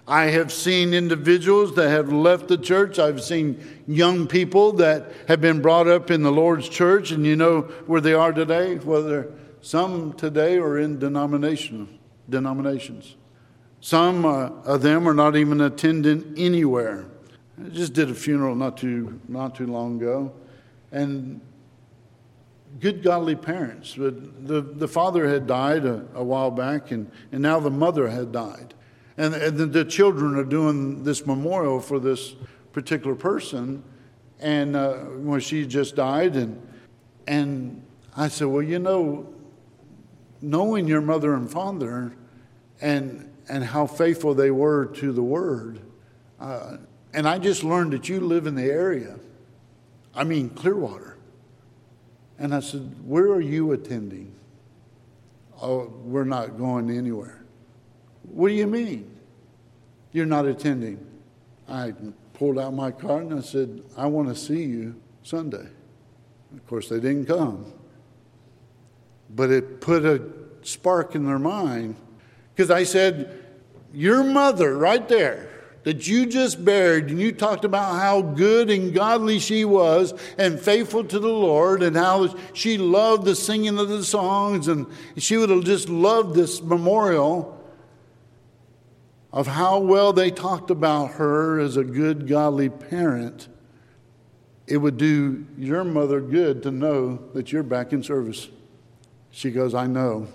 I 0.06 0.26
have 0.26 0.52
seen 0.52 0.92
individuals 0.92 1.74
that 1.76 1.88
have 1.88 2.12
left 2.12 2.48
the 2.48 2.58
church. 2.58 2.98
I've 2.98 3.22
seen 3.22 3.82
young 3.86 4.26
people 4.26 4.72
that 4.74 5.12
have 5.28 5.40
been 5.40 5.62
brought 5.62 5.88
up 5.88 6.10
in 6.10 6.22
the 6.22 6.30
Lord's 6.30 6.68
church, 6.68 7.10
and 7.10 7.24
you 7.24 7.36
know 7.36 7.62
where 7.86 8.02
they 8.02 8.12
are 8.12 8.32
today? 8.32 8.76
Whether 8.76 9.32
some 9.62 10.12
today 10.12 10.58
are 10.58 10.78
in 10.78 10.98
denomination, 10.98 11.98
denominations. 12.28 13.16
Some 13.80 14.26
uh, 14.26 14.50
of 14.64 14.82
them 14.82 15.08
are 15.08 15.14
not 15.14 15.36
even 15.36 15.62
attending 15.62 16.34
anywhere. 16.36 17.06
I 17.62 17.68
just 17.70 17.94
did 17.94 18.10
a 18.10 18.14
funeral 18.14 18.54
not 18.54 18.76
too, 18.76 19.20
not 19.26 19.54
too 19.54 19.66
long 19.66 19.96
ago. 19.96 20.32
And 20.92 21.40
good 22.80 23.02
godly 23.02 23.36
parents. 23.36 23.94
The, 23.94 24.10
the 24.60 24.88
father 24.88 25.28
had 25.28 25.46
died 25.46 25.84
a, 25.84 26.04
a 26.14 26.24
while 26.24 26.50
back, 26.50 26.90
and, 26.90 27.10
and 27.32 27.42
now 27.42 27.60
the 27.60 27.70
mother 27.70 28.08
had 28.08 28.32
died. 28.32 28.74
And, 29.16 29.34
and 29.34 29.56
the, 29.56 29.66
the 29.66 29.84
children 29.84 30.36
are 30.36 30.44
doing 30.44 31.04
this 31.04 31.26
memorial 31.26 31.80
for 31.80 31.98
this 31.98 32.34
particular 32.72 33.14
person. 33.14 33.84
And 34.40 34.74
uh, 34.74 34.94
when 34.94 35.40
she 35.40 35.66
just 35.66 35.96
died, 35.96 36.36
and, 36.36 36.60
and 37.26 37.82
I 38.16 38.28
said, 38.28 38.48
Well, 38.48 38.62
you 38.62 38.78
know, 38.78 39.32
knowing 40.42 40.88
your 40.88 41.00
mother 41.00 41.34
and 41.34 41.50
father, 41.50 42.16
and 42.80 43.30
and 43.48 43.64
how 43.64 43.86
faithful 43.86 44.34
they 44.34 44.50
were 44.50 44.86
to 44.86 45.12
the 45.12 45.22
word. 45.22 45.80
Uh, 46.40 46.78
and 47.12 47.28
I 47.28 47.38
just 47.38 47.62
learned 47.62 47.92
that 47.92 48.08
you 48.08 48.20
live 48.20 48.46
in 48.46 48.54
the 48.54 48.64
area. 48.64 49.16
I 50.14 50.24
mean, 50.24 50.50
Clearwater. 50.50 51.13
And 52.38 52.54
I 52.54 52.60
said, 52.60 52.94
Where 53.06 53.28
are 53.28 53.40
you 53.40 53.72
attending? 53.72 54.34
Oh, 55.60 55.92
we're 56.02 56.24
not 56.24 56.58
going 56.58 56.90
anywhere. 56.90 57.44
What 58.22 58.48
do 58.48 58.54
you 58.54 58.66
mean? 58.66 59.10
You're 60.12 60.26
not 60.26 60.46
attending. 60.46 61.04
I 61.68 61.92
pulled 62.34 62.58
out 62.58 62.74
my 62.74 62.90
card 62.90 63.26
and 63.26 63.38
I 63.38 63.42
said, 63.42 63.82
I 63.96 64.06
want 64.06 64.28
to 64.28 64.34
see 64.34 64.62
you 64.64 65.00
Sunday. 65.22 65.66
Of 66.52 66.66
course, 66.66 66.88
they 66.88 67.00
didn't 67.00 67.26
come. 67.26 67.72
But 69.30 69.50
it 69.50 69.80
put 69.80 70.04
a 70.04 70.22
spark 70.62 71.14
in 71.14 71.26
their 71.26 71.38
mind 71.38 71.96
because 72.54 72.70
I 72.70 72.84
said, 72.84 73.44
Your 73.92 74.22
mother, 74.22 74.76
right 74.76 75.08
there, 75.08 75.48
that 75.84 76.08
you 76.08 76.26
just 76.26 76.64
buried, 76.64 77.10
and 77.10 77.20
you 77.20 77.30
talked 77.30 77.64
about 77.64 77.94
how 77.94 78.22
good 78.22 78.70
and 78.70 78.92
godly 78.92 79.38
she 79.38 79.64
was 79.64 80.14
and 80.38 80.58
faithful 80.58 81.04
to 81.04 81.18
the 81.18 81.28
Lord, 81.28 81.82
and 81.82 81.94
how 81.96 82.34
she 82.54 82.78
loved 82.78 83.24
the 83.24 83.36
singing 83.36 83.78
of 83.78 83.88
the 83.88 84.02
songs, 84.02 84.66
and 84.66 84.86
she 85.16 85.36
would 85.36 85.50
have 85.50 85.64
just 85.64 85.88
loved 85.88 86.34
this 86.34 86.62
memorial 86.62 87.50
of 89.32 89.46
how 89.46 89.78
well 89.78 90.12
they 90.12 90.30
talked 90.30 90.70
about 90.70 91.12
her 91.12 91.60
as 91.60 91.76
a 91.76 91.84
good, 91.84 92.26
godly 92.28 92.68
parent. 92.68 93.48
It 94.66 94.78
would 94.78 94.96
do 94.96 95.44
your 95.58 95.84
mother 95.84 96.20
good 96.20 96.62
to 96.62 96.70
know 96.70 97.16
that 97.34 97.52
you're 97.52 97.62
back 97.62 97.92
in 97.92 98.02
service. 98.02 98.48
She 99.30 99.50
goes, 99.50 99.74
I 99.74 99.86
know. 99.86 100.28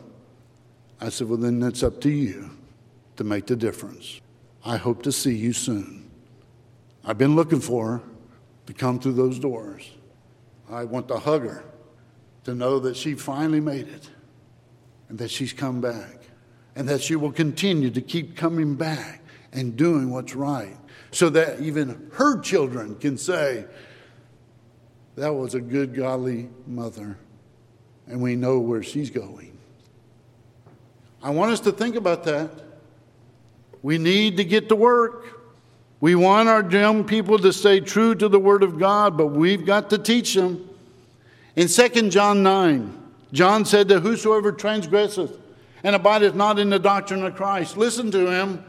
I 1.01 1.09
said, 1.09 1.29
Well, 1.29 1.37
then 1.37 1.63
it's 1.63 1.81
up 1.81 2.01
to 2.01 2.09
you 2.09 2.51
to 3.15 3.23
make 3.23 3.47
the 3.47 3.55
difference. 3.55 4.19
I 4.63 4.77
hope 4.77 5.03
to 5.03 5.11
see 5.11 5.35
you 5.35 5.53
soon. 5.53 6.09
I've 7.05 7.17
been 7.17 7.35
looking 7.35 7.61
for 7.61 7.87
her 7.87 8.01
to 8.67 8.73
come 8.73 8.99
through 8.99 9.13
those 9.13 9.39
doors. 9.39 9.89
I 10.69 10.83
want 10.83 11.07
to 11.07 11.17
hug 11.17 11.43
her 11.43 11.63
to 12.43 12.53
know 12.53 12.79
that 12.79 12.95
she 12.95 13.15
finally 13.15 13.59
made 13.59 13.87
it 13.87 14.09
and 15.07 15.17
that 15.17 15.31
she's 15.31 15.53
come 15.53 15.81
back 15.81 16.19
and 16.75 16.87
that 16.87 17.01
she 17.01 17.15
will 17.15 17.31
continue 17.31 17.89
to 17.89 18.01
keep 18.01 18.35
coming 18.35 18.75
back 18.75 19.21
and 19.51 19.75
doing 19.75 20.11
what's 20.11 20.35
right 20.35 20.77
so 21.11 21.29
that 21.29 21.59
even 21.59 22.09
her 22.13 22.39
children 22.39 22.95
can 22.95 23.17
say, 23.17 23.65
That 25.15 25.33
was 25.33 25.55
a 25.55 25.61
good, 25.61 25.95
godly 25.95 26.49
mother, 26.67 27.17
and 28.07 28.21
we 28.21 28.35
know 28.35 28.59
where 28.59 28.83
she's 28.83 29.09
going. 29.09 29.57
I 31.21 31.31
want 31.31 31.51
us 31.51 31.59
to 31.61 31.71
think 31.71 31.95
about 31.95 32.23
that. 32.25 32.51
We 33.81 33.97
need 33.97 34.37
to 34.37 34.43
get 34.43 34.69
to 34.69 34.75
work. 34.75 35.39
We 36.01 36.15
want 36.15 36.47
our 36.49 36.69
young 36.69 37.03
people 37.03 37.39
to 37.39 37.51
stay 37.51 37.79
true 37.79 38.15
to 38.15 38.29
the 38.29 38.39
Word 38.39 38.63
of 38.63 38.79
God, 38.79 39.17
but 39.17 39.27
we've 39.27 39.65
got 39.65 39.89
to 39.89 39.97
teach 39.97 40.33
them. 40.33 40.69
In 41.55 41.67
2 41.67 42.09
John 42.09 42.41
9, 42.41 43.03
John 43.33 43.65
said 43.65 43.87
that 43.89 43.99
whosoever 43.99 44.51
transgresseth 44.51 45.37
and 45.83 45.95
abideth 45.95 46.35
not 46.35 46.59
in 46.59 46.69
the 46.69 46.79
doctrine 46.79 47.23
of 47.23 47.35
Christ, 47.35 47.77
listen 47.77 48.11
to 48.11 48.31
him, 48.31 48.63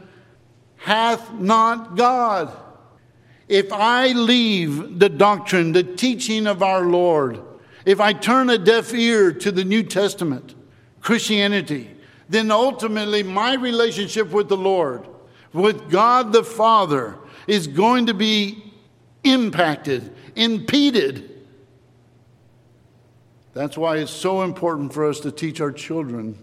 hath 0.77 1.31
not 1.33 1.95
God. 1.95 2.55
If 3.47 3.71
I 3.71 4.07
leave 4.07 4.99
the 4.99 5.09
doctrine, 5.09 5.71
the 5.71 5.83
teaching 5.83 6.47
of 6.47 6.63
our 6.63 6.83
Lord, 6.83 7.39
if 7.85 7.99
I 7.99 8.13
turn 8.13 8.49
a 8.49 8.57
deaf 8.57 8.93
ear 8.93 9.31
to 9.31 9.51
the 9.51 9.63
New 9.63 9.83
Testament, 9.83 10.55
Christianity, 11.01 11.89
then 12.31 12.49
ultimately 12.49 13.23
my 13.23 13.55
relationship 13.55 14.31
with 14.31 14.47
the 14.47 14.57
Lord, 14.57 15.05
with 15.51 15.89
God 15.89 16.31
the 16.31 16.43
Father, 16.43 17.17
is 17.45 17.67
going 17.67 18.05
to 18.05 18.13
be 18.13 18.63
impacted, 19.25 20.15
impeded. 20.37 21.29
That's 23.53 23.77
why 23.77 23.97
it's 23.97 24.11
so 24.11 24.43
important 24.43 24.93
for 24.93 25.05
us 25.05 25.19
to 25.19 25.31
teach 25.31 25.59
our 25.59 25.73
children 25.73 26.37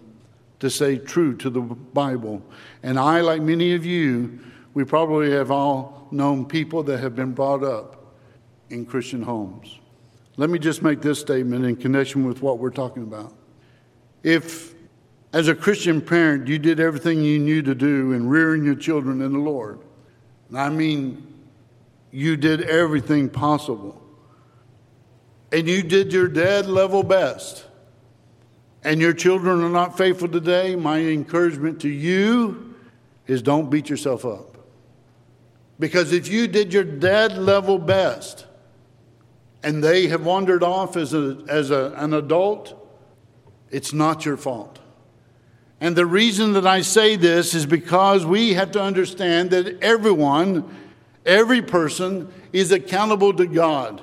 to 0.59 0.69
stay 0.69 0.99
true 0.99 1.35
to 1.37 1.49
the 1.49 1.61
Bible. 1.61 2.43
And 2.83 2.99
I, 2.99 3.21
like 3.21 3.41
many 3.41 3.73
of 3.73 3.83
you, 3.83 4.39
we 4.75 4.83
probably 4.83 5.31
have 5.31 5.49
all 5.49 6.07
known 6.11 6.45
people 6.45 6.83
that 6.83 6.99
have 6.99 7.15
been 7.15 7.31
brought 7.31 7.63
up 7.63 8.13
in 8.69 8.85
Christian 8.85 9.23
homes. 9.23 9.79
Let 10.37 10.51
me 10.51 10.59
just 10.59 10.83
make 10.83 11.01
this 11.01 11.19
statement 11.19 11.65
in 11.65 11.75
connection 11.75 12.25
with 12.25 12.43
what 12.43 12.59
we're 12.59 12.69
talking 12.69 13.01
about. 13.01 13.33
If, 14.21 14.75
as 15.33 15.47
a 15.47 15.55
Christian 15.55 16.01
parent, 16.01 16.47
you 16.47 16.57
did 16.57 16.79
everything 16.79 17.21
you 17.21 17.39
knew 17.39 17.61
to 17.61 17.75
do 17.75 18.13
in 18.13 18.27
rearing 18.27 18.63
your 18.63 18.75
children 18.75 19.21
in 19.21 19.33
the 19.33 19.39
Lord, 19.39 19.79
I 20.55 20.69
mean, 20.69 21.25
you 22.11 22.35
did 22.35 22.61
everything 22.61 23.29
possible, 23.29 24.01
and 25.51 25.67
you 25.67 25.83
did 25.83 26.11
your 26.11 26.27
dead 26.27 26.65
level 26.65 27.03
best 27.03 27.65
and 28.83 29.01
your 29.01 29.13
children 29.13 29.61
are 29.61 29.69
not 29.69 29.97
faithful 29.97 30.27
today, 30.27 30.75
my 30.75 30.99
encouragement 30.99 31.81
to 31.81 31.89
you 31.89 32.75
is 33.27 33.41
don't 33.41 33.69
beat 33.69 33.89
yourself 33.89 34.25
up. 34.25 34.57
Because 35.79 36.11
if 36.11 36.27
you 36.27 36.47
did 36.47 36.73
your 36.73 36.83
dead 36.83 37.37
level 37.37 37.77
best 37.77 38.45
and 39.63 39.83
they 39.83 40.07
have 40.07 40.25
wandered 40.25 40.63
off 40.63 40.95
as, 40.95 41.13
a, 41.13 41.43
as 41.49 41.71
a, 41.71 41.93
an 41.97 42.13
adult, 42.13 42.75
it's 43.69 43.93
not 43.93 44.25
your 44.25 44.37
fault. 44.37 44.79
And 45.81 45.95
the 45.95 46.05
reason 46.05 46.53
that 46.53 46.67
I 46.67 46.81
say 46.81 47.15
this 47.15 47.53
is 47.53 47.65
because 47.65 48.25
we 48.25 48.53
have 48.53 48.71
to 48.71 48.81
understand 48.81 49.51
that 49.51 49.81
everyone, 49.81 50.75
every 51.25 51.61
person, 51.61 52.31
is 52.51 52.71
accountable 52.71 53.33
to 53.33 53.45
God. 53.45 54.01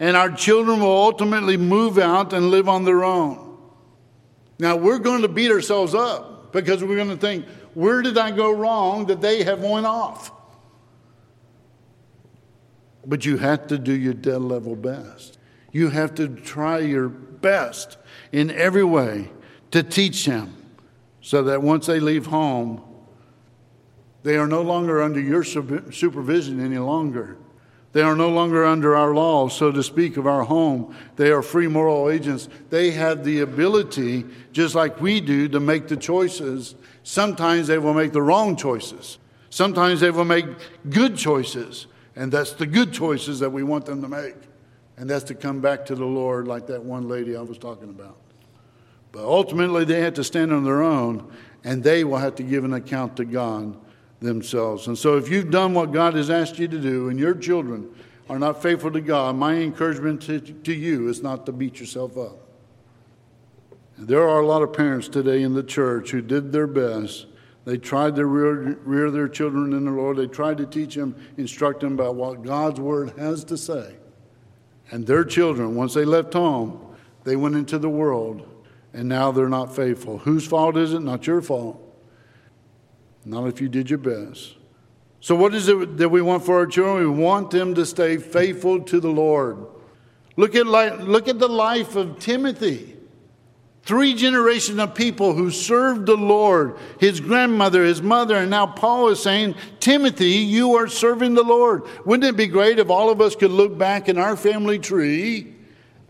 And 0.00 0.16
our 0.16 0.30
children 0.30 0.80
will 0.80 0.90
ultimately 0.90 1.56
move 1.56 1.98
out 1.98 2.32
and 2.32 2.50
live 2.50 2.68
on 2.68 2.84
their 2.84 3.04
own. 3.04 3.56
Now 4.58 4.76
we're 4.76 4.98
going 4.98 5.22
to 5.22 5.28
beat 5.28 5.50
ourselves 5.50 5.94
up 5.94 6.52
because 6.52 6.82
we're 6.82 6.96
going 6.96 7.08
to 7.08 7.16
think, 7.16 7.46
where 7.74 8.02
did 8.02 8.18
I 8.18 8.32
go 8.32 8.50
wrong 8.52 9.06
that 9.06 9.20
they 9.20 9.44
have 9.44 9.60
went 9.60 9.86
off? 9.86 10.32
But 13.06 13.24
you 13.24 13.36
have 13.36 13.68
to 13.68 13.78
do 13.78 13.92
your 13.92 14.14
dead 14.14 14.42
level 14.42 14.76
best. 14.76 15.38
You 15.70 15.88
have 15.88 16.14
to 16.16 16.28
try 16.28 16.78
your 16.78 17.08
best 17.08 17.96
in 18.32 18.50
every 18.50 18.84
way 18.84 19.30
to 19.70 19.82
teach 19.82 20.26
them 20.26 20.61
so 21.22 21.42
that 21.44 21.62
once 21.62 21.86
they 21.86 22.00
leave 22.00 22.26
home, 22.26 22.82
they 24.22 24.36
are 24.36 24.46
no 24.46 24.60
longer 24.62 25.00
under 25.00 25.20
your 25.20 25.42
supervision 25.42 26.60
any 26.60 26.78
longer. 26.78 27.38
They 27.92 28.02
are 28.02 28.16
no 28.16 28.30
longer 28.30 28.64
under 28.64 28.96
our 28.96 29.12
law, 29.12 29.48
so 29.48 29.70
to 29.70 29.82
speak, 29.82 30.16
of 30.16 30.26
our 30.26 30.44
home. 30.44 30.94
They 31.16 31.30
are 31.30 31.42
free 31.42 31.68
moral 31.68 32.08
agents. 32.08 32.48
They 32.70 32.90
have 32.92 33.24
the 33.24 33.40
ability, 33.40 34.24
just 34.52 34.74
like 34.74 35.00
we 35.00 35.20
do, 35.20 35.48
to 35.48 35.60
make 35.60 35.88
the 35.88 35.96
choices. 35.96 36.74
Sometimes 37.02 37.66
they 37.66 37.78
will 37.78 37.94
make 37.94 38.12
the 38.12 38.22
wrong 38.22 38.56
choices. 38.56 39.18
Sometimes 39.50 40.00
they 40.00 40.10
will 40.10 40.24
make 40.24 40.46
good 40.88 41.16
choices. 41.16 41.86
And 42.16 42.32
that's 42.32 42.52
the 42.52 42.66
good 42.66 42.92
choices 42.92 43.40
that 43.40 43.50
we 43.50 43.62
want 43.62 43.84
them 43.84 44.00
to 44.00 44.08
make. 44.08 44.36
And 44.96 45.08
that's 45.08 45.24
to 45.24 45.34
come 45.34 45.60
back 45.60 45.84
to 45.86 45.94
the 45.94 46.06
Lord, 46.06 46.48
like 46.48 46.66
that 46.68 46.82
one 46.82 47.08
lady 47.08 47.36
I 47.36 47.42
was 47.42 47.58
talking 47.58 47.90
about. 47.90 48.16
But 49.12 49.24
ultimately, 49.24 49.84
they 49.84 50.00
have 50.00 50.14
to 50.14 50.24
stand 50.24 50.52
on 50.52 50.64
their 50.64 50.82
own, 50.82 51.30
and 51.62 51.84
they 51.84 52.02
will 52.02 52.16
have 52.18 52.34
to 52.36 52.42
give 52.42 52.64
an 52.64 52.72
account 52.72 53.16
to 53.18 53.26
God 53.26 53.76
themselves. 54.20 54.86
And 54.86 54.96
so, 54.96 55.18
if 55.18 55.28
you've 55.28 55.50
done 55.50 55.74
what 55.74 55.92
God 55.92 56.14
has 56.14 56.30
asked 56.30 56.58
you 56.58 56.66
to 56.66 56.80
do 56.80 57.10
and 57.10 57.18
your 57.18 57.34
children 57.34 57.94
are 58.30 58.38
not 58.38 58.62
faithful 58.62 58.90
to 58.90 59.00
God, 59.00 59.36
my 59.36 59.56
encouragement 59.56 60.22
to, 60.22 60.40
to 60.40 60.72
you 60.72 61.08
is 61.08 61.22
not 61.22 61.44
to 61.46 61.52
beat 61.52 61.78
yourself 61.78 62.16
up. 62.16 62.38
There 63.98 64.26
are 64.26 64.40
a 64.40 64.46
lot 64.46 64.62
of 64.62 64.72
parents 64.72 65.08
today 65.08 65.42
in 65.42 65.52
the 65.52 65.62
church 65.62 66.10
who 66.10 66.22
did 66.22 66.50
their 66.50 66.66
best. 66.66 67.26
They 67.64 67.76
tried 67.76 68.16
to 68.16 68.26
rear, 68.26 68.78
rear 68.84 69.10
their 69.10 69.28
children 69.28 69.74
in 69.74 69.84
the 69.84 69.90
Lord. 69.90 70.16
They 70.16 70.26
tried 70.26 70.56
to 70.58 70.66
teach 70.66 70.94
them, 70.94 71.14
instruct 71.36 71.80
them 71.80 71.92
about 71.92 72.14
what 72.14 72.42
God's 72.42 72.80
word 72.80 73.12
has 73.18 73.44
to 73.44 73.56
say. 73.58 73.94
And 74.90 75.06
their 75.06 75.24
children, 75.24 75.74
once 75.74 75.94
they 75.94 76.04
left 76.04 76.32
home, 76.32 76.96
they 77.24 77.36
went 77.36 77.54
into 77.54 77.78
the 77.78 77.88
world 77.88 78.48
and 78.92 79.08
now 79.08 79.32
they're 79.32 79.48
not 79.48 79.74
faithful. 79.74 80.18
Whose 80.18 80.46
fault 80.46 80.76
is 80.76 80.92
it? 80.92 81.00
Not 81.00 81.26
your 81.26 81.42
fault. 81.42 81.80
Not 83.24 83.46
if 83.46 83.60
you 83.60 83.68
did 83.68 83.88
your 83.88 83.98
best. 83.98 84.56
So, 85.20 85.36
what 85.36 85.54
is 85.54 85.68
it 85.68 85.98
that 85.98 86.08
we 86.08 86.20
want 86.20 86.44
for 86.44 86.58
our 86.58 86.66
children? 86.66 87.16
We 87.16 87.22
want 87.22 87.50
them 87.52 87.74
to 87.76 87.86
stay 87.86 88.16
faithful 88.16 88.82
to 88.82 89.00
the 89.00 89.10
Lord. 89.10 89.66
Look 90.36 90.54
at, 90.56 90.66
look 90.66 91.28
at 91.28 91.38
the 91.38 91.48
life 91.48 91.94
of 91.94 92.18
Timothy. 92.18 92.96
Three 93.84 94.14
generations 94.14 94.78
of 94.78 94.94
people 94.94 95.32
who 95.32 95.50
served 95.50 96.06
the 96.06 96.16
Lord, 96.16 96.76
his 97.00 97.20
grandmother, 97.20 97.84
his 97.84 98.00
mother, 98.00 98.36
and 98.36 98.50
now 98.50 98.66
Paul 98.66 99.08
is 99.08 99.20
saying, 99.20 99.56
Timothy, 99.80 100.30
you 100.30 100.76
are 100.76 100.86
serving 100.86 101.34
the 101.34 101.42
Lord. 101.42 101.82
Wouldn't 102.04 102.28
it 102.28 102.36
be 102.36 102.46
great 102.46 102.78
if 102.78 102.90
all 102.90 103.10
of 103.10 103.20
us 103.20 103.34
could 103.34 103.50
look 103.50 103.76
back 103.76 104.08
in 104.08 104.18
our 104.18 104.36
family 104.36 104.78
tree 104.78 105.54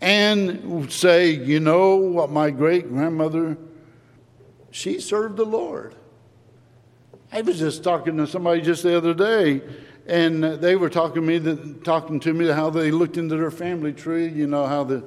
and 0.03 0.93
say, 0.93 1.31
you 1.31 1.61
know 1.61 1.95
what, 1.95 2.29
my 2.29 2.51
great 2.51 2.89
grandmother, 2.89 3.57
she 4.73 4.99
served 5.01 5.37
the 5.37 5.45
Lord. 5.45 5.95
I 7.31 7.41
was 7.43 7.61
just 7.61 7.85
talking 7.85 8.17
to 8.17 8.27
somebody 8.27 8.63
just 8.63 8.83
the 8.83 8.97
other 8.97 9.15
day, 9.15 9.63
and 10.07 10.43
they 10.43 10.75
were 10.75 10.91
talking 10.91 11.15
to 11.15 11.21
me, 11.21 11.39
that, 11.39 11.85
talking 11.85 12.19
to 12.21 12.35
me 12.35 12.49
how 12.49 12.69
they 12.69 12.91
looked 12.91 13.17
into 13.17 13.37
their 13.37 13.53
family 13.53 13.93
tree. 13.93 14.27
You 14.27 14.49
know 14.49 14.67
how 14.67 14.83
the, 14.83 15.05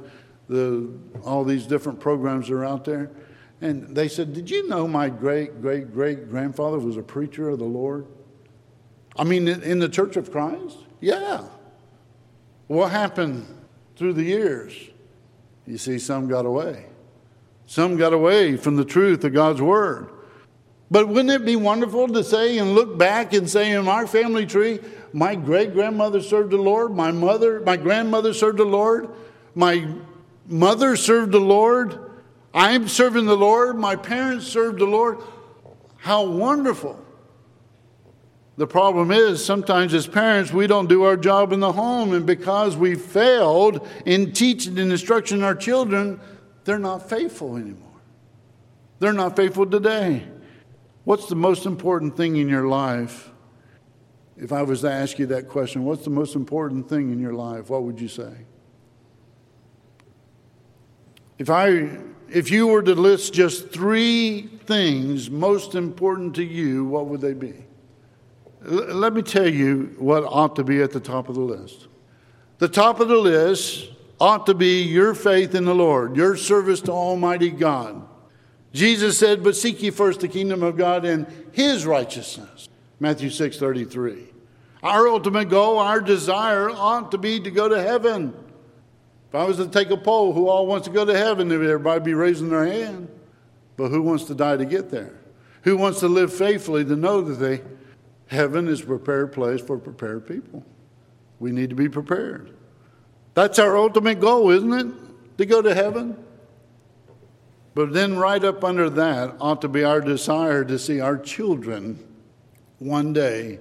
the 0.48 0.90
all 1.26 1.44
these 1.44 1.68
different 1.68 2.00
programs 2.00 2.50
are 2.50 2.64
out 2.64 2.86
there, 2.86 3.12
and 3.60 3.94
they 3.94 4.08
said, 4.08 4.34
"Did 4.34 4.50
you 4.50 4.68
know 4.70 4.88
my 4.88 5.10
great 5.10 5.62
great 5.62 5.94
great 5.94 6.30
grandfather 6.30 6.80
was 6.80 6.96
a 6.96 7.04
preacher 7.04 7.50
of 7.50 7.60
the 7.60 7.66
Lord?" 7.66 8.08
I 9.18 9.26
mean, 9.26 9.48
in 9.48 9.80
the 9.80 9.90
Church 9.90 10.16
of 10.16 10.32
Christ, 10.32 10.78
yeah. 11.02 11.44
What 12.68 12.92
happened 12.92 13.46
through 13.96 14.14
the 14.14 14.24
years? 14.24 14.74
You 15.66 15.78
see, 15.78 16.00
some 16.00 16.28
got 16.28 16.46
away. 16.46 16.86
Some 17.66 17.98
got 17.98 18.14
away 18.14 18.58
from 18.58 18.76
the 18.76 18.86
truth 18.86 19.24
of 19.24 19.34
God's 19.34 19.62
word. 19.62 20.10
But 20.92 21.08
wouldn't 21.08 21.32
it 21.32 21.46
be 21.46 21.56
wonderful 21.56 22.08
to 22.10 22.24
say 22.24 22.58
and 22.60 22.76
look 22.76 22.98
back 22.98 23.34
and 23.34 23.50
say 23.50 23.72
in 23.72 23.88
our 23.88 24.06
family 24.06 24.46
tree, 24.46 24.80
my 25.14 25.34
great 25.34 25.74
grandmother 25.74 26.22
served 26.22 26.52
the 26.52 26.58
Lord, 26.58 26.92
my 26.92 27.12
mother, 27.12 27.60
my 27.62 27.78
grandmother 27.78 28.34
served 28.34 28.60
the 28.60 28.66
Lord, 28.66 29.10
my 29.56 29.88
mother 30.48 30.96
served 30.96 31.32
the 31.32 31.40
Lord, 31.40 32.00
I'm 32.54 32.88
serving 32.88 33.26
the 33.26 33.36
Lord, 33.36 33.78
my 33.78 33.96
parents 33.96 34.48
served 34.48 34.80
the 34.80 34.86
Lord. 34.86 35.18
How 35.98 36.24
wonderful. 36.26 37.05
The 38.58 38.68
problem 38.68 39.12
is 39.12 39.44
sometimes 39.44 39.94
as 39.94 40.08
parents, 40.08 40.54
we 40.54 40.66
don't 40.66 40.88
do 40.88 41.04
our 41.04 41.18
job 41.18 41.52
in 41.52 41.60
the 41.60 41.74
home, 41.74 42.14
and 42.14 42.26
because 42.26 42.78
we 42.78 42.96
failed 42.96 43.86
in 44.06 44.32
teaching 44.32 44.80
and 44.80 44.92
instructing 44.92 45.44
our 45.44 45.56
children, 45.56 46.22
they're 46.64 46.80
not 46.80 47.10
faithful 47.10 47.58
anymore. 47.58 47.82
They're 49.00 49.12
not 49.12 49.36
faithful 49.36 49.66
today. 49.66 50.26
What's 51.04 51.28
the 51.28 51.36
most 51.36 51.66
important 51.66 52.16
thing 52.16 52.38
in 52.38 52.48
your 52.48 52.68
life? 52.68 53.30
If 54.38 54.54
I 54.54 54.64
was 54.64 54.82
to 54.82 54.92
ask 54.92 55.20
you 55.20 55.26
that 55.28 55.50
question, 55.50 55.84
what's 55.84 56.06
the 56.06 56.10
most 56.10 56.36
important 56.36 56.88
thing 56.88 57.12
in 57.12 57.20
your 57.20 57.34
life? 57.34 57.70
What 57.70 57.84
would 57.84 58.00
you 58.00 58.08
say? 58.08 58.34
If 61.38 61.50
I 61.50 61.90
if 62.30 62.50
you 62.50 62.68
were 62.68 62.82
to 62.82 62.96
list 62.96 63.34
just 63.34 63.70
3 63.70 64.42
things 64.66 65.30
most 65.30 65.76
important 65.76 66.36
to 66.36 66.44
you, 66.44 66.86
what 66.86 67.08
would 67.08 67.22
they 67.22 67.34
be? 67.34 67.65
L- 68.66 68.96
let 68.96 69.14
me 69.14 69.22
tell 69.22 69.48
you 69.48 69.96
what 69.98 70.24
ought 70.24 70.56
to 70.56 70.64
be 70.64 70.82
at 70.82 70.92
the 70.92 71.00
top 71.00 71.30
of 71.30 71.36
the 71.36 71.42
list. 71.42 71.88
The 72.58 72.68
top 72.68 73.00
of 73.00 73.08
the 73.08 73.18
list 73.18 73.90
ought 74.20 74.46
to 74.46 74.54
be 74.54 74.82
your 74.84 75.14
faith 75.14 75.56
in 75.56 75.66
the 75.66 75.76
Lord, 75.76 76.16
your 76.16 76.38
service 76.38 76.82
to 76.82 76.92
Almighty 76.92 77.50
God. 77.50 78.08
Jesus 78.74 79.18
said, 79.18 79.44
But 79.44 79.56
seek 79.56 79.82
ye 79.82 79.90
first 79.90 80.20
the 80.20 80.28
kingdom 80.28 80.64
of 80.64 80.78
God 80.78 81.06
and 81.06 81.28
his 81.52 81.86
righteousness. 81.86 82.70
Matthew 83.00 83.30
6 83.30 83.58
33. 83.58 84.26
Our 84.84 85.08
ultimate 85.08 85.50
goal, 85.50 85.80
our 85.80 86.00
desire 86.00 86.70
ought 86.70 87.12
to 87.12 87.18
be 87.18 87.40
to 87.40 87.52
go 87.52 87.68
to 87.68 87.82
heaven. 87.82 88.34
If 89.30 89.36
I 89.36 89.44
was 89.46 89.58
to 89.58 89.68
take 89.68 89.90
a 89.90 89.98
poll, 89.98 90.34
who 90.34 90.48
all 90.48 90.68
wants 90.68 90.88
to 90.88 90.94
go 90.94 91.04
to 91.04 91.18
heaven, 91.18 91.52
everybody 91.52 92.00
be 92.02 92.14
raising 92.14 92.50
their 92.50 92.66
hand. 92.66 93.10
But 93.78 93.90
who 93.90 94.02
wants 94.02 94.26
to 94.26 94.36
die 94.36 94.58
to 94.58 94.66
get 94.66 94.92
there? 94.92 95.14
Who 95.64 95.76
wants 95.76 96.00
to 96.02 96.08
live 96.08 96.32
faithfully 96.32 96.86
to 96.86 96.96
know 96.96 97.22
that 97.22 97.34
they, 97.34 97.62
heaven 98.28 98.68
is 98.68 98.82
a 98.82 98.86
prepared 98.86 99.32
place 99.32 99.62
for 99.62 99.78
prepared 99.78 100.28
people? 100.28 100.64
We 101.40 101.52
need 101.52 101.70
to 101.70 101.76
be 101.76 101.90
prepared. 101.90 102.52
That's 103.34 103.60
our 103.60 103.78
ultimate 103.78 104.20
goal, 104.20 104.50
isn't 104.50 104.74
it? 104.74 105.38
To 105.38 105.46
go 105.46 105.62
to 105.62 105.74
heaven. 105.74 106.18
But 107.74 107.92
then, 107.92 108.18
right 108.18 108.42
up 108.44 108.64
under 108.64 108.90
that, 108.90 109.36
ought 109.42 109.62
to 109.62 109.68
be 109.68 109.84
our 109.84 110.00
desire 110.00 110.64
to 110.64 110.80
see 110.80 111.02
our 111.02 111.18
children 111.18 112.00
one 112.80 113.12
day 113.12 113.60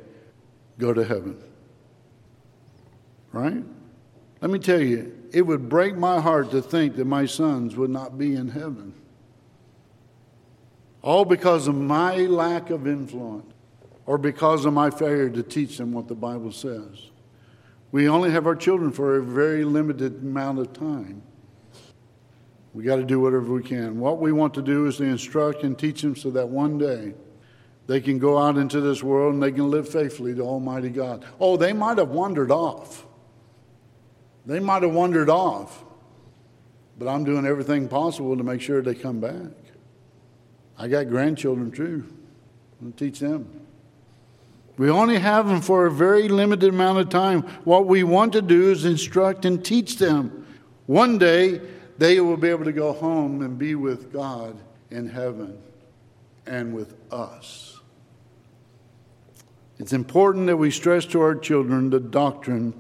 go 0.79 0.95
to 0.95 1.05
heaven. 1.05 1.43
Right? 3.33 3.65
Let 4.41 4.51
me 4.51 4.61
tell 4.61 4.81
you, 4.81 5.13
it 5.33 5.43
would 5.43 5.69
break 5.69 5.97
my 5.97 6.21
heart 6.21 6.53
to 6.53 6.63
think 6.63 6.95
that 6.97 7.07
my 7.07 7.27
sons 7.27 7.75
would 7.75 7.91
not 7.91 8.17
be 8.17 8.37
in 8.37 8.49
heaven. 8.49 8.95
All 11.03 11.25
because 11.25 11.67
of 11.67 11.75
my 11.75 12.19
lack 12.27 12.71
of 12.71 12.87
influence 12.87 13.54
or 14.07 14.19
because 14.19 14.65
of 14.65 14.73
my 14.73 14.91
failure 14.91 15.31
to 15.31 15.43
teach 15.43 15.79
them 15.79 15.93
what 15.93 16.09
the 16.09 16.15
Bible 16.15 16.53
says. 16.53 17.11
We 17.93 18.09
only 18.09 18.31
have 18.31 18.47
our 18.47 18.57
children 18.57 18.91
for 18.93 19.17
a 19.17 19.23
very 19.23 19.65
limited 19.65 20.23
amount 20.23 20.59
of 20.59 20.73
time. 20.73 21.23
We 22.73 22.83
got 22.83 22.97
to 22.97 23.05
do 23.05 23.21
whatever 23.21 23.53
we 23.53 23.63
can. 23.63 24.01
What 24.01 24.19
we 24.19 24.33
want 24.33 24.55
to 24.55 24.63
do 24.63 24.87
is 24.87 24.97
to 24.97 25.05
instruct 25.05 25.63
and 25.63 25.79
teach 25.79 26.03
them 26.03 26.17
so 26.17 26.31
that 26.33 26.49
one 26.49 26.77
day 26.77 27.15
they 27.87 28.01
can 28.01 28.19
go 28.19 28.37
out 28.37 28.57
into 28.57 28.81
this 28.81 29.03
world 29.03 29.35
and 29.35 29.43
they 29.43 29.53
can 29.53 29.71
live 29.71 29.89
faithfully 29.89 30.35
to 30.35 30.43
Almighty 30.43 30.89
God. 30.89 31.25
Oh, 31.39 31.57
they 31.57 31.73
might 31.73 31.99
have 31.99 32.09
wandered 32.09 32.51
off. 32.51 33.07
They 34.45 34.59
might 34.59 34.83
have 34.83 34.93
wandered 34.93 35.31
off. 35.31 35.85
But 36.99 37.09
I'm 37.09 37.25
doing 37.25 37.47
everything 37.47 37.89
possible 37.89 38.37
to 38.37 38.43
make 38.43 38.61
sure 38.61 38.83
they 38.83 38.95
come 38.95 39.21
back. 39.21 39.53
I 40.77 40.89
got 40.89 41.09
grandchildren 41.09 41.71
too. 41.71 42.13
I'm 42.81 42.93
teach 42.93 43.21
them. 43.21 43.64
We 44.77 44.91
only 44.91 45.19
have 45.19 45.47
them 45.47 45.61
for 45.61 45.87
a 45.87 45.91
very 45.91 46.29
limited 46.29 46.71
amount 46.71 46.99
of 46.99 47.09
time. 47.09 47.43
What 47.65 47.87
we 47.87 48.03
want 48.03 48.33
to 48.33 48.43
do 48.43 48.71
is 48.71 48.85
instruct 48.85 49.45
and 49.45 49.65
teach 49.65 49.99
them. 49.99 50.47
One 50.87 51.19
day, 51.19 51.61
they 51.97 52.21
will 52.21 52.37
be 52.37 52.49
able 52.49 52.65
to 52.65 52.73
go 52.73 52.93
home 52.93 53.43
and 53.43 53.57
be 53.57 53.75
with 53.75 54.13
God 54.13 54.59
in 54.91 55.09
heaven 55.09 55.59
and 56.47 56.75
with 56.75 56.95
us. 57.13 57.79
It's 59.79 59.93
important 59.93 60.47
that 60.47 60.57
we 60.57 60.71
stress 60.71 61.05
to 61.07 61.21
our 61.21 61.35
children 61.35 61.91
the 61.91 62.01
doctrine 62.01 62.75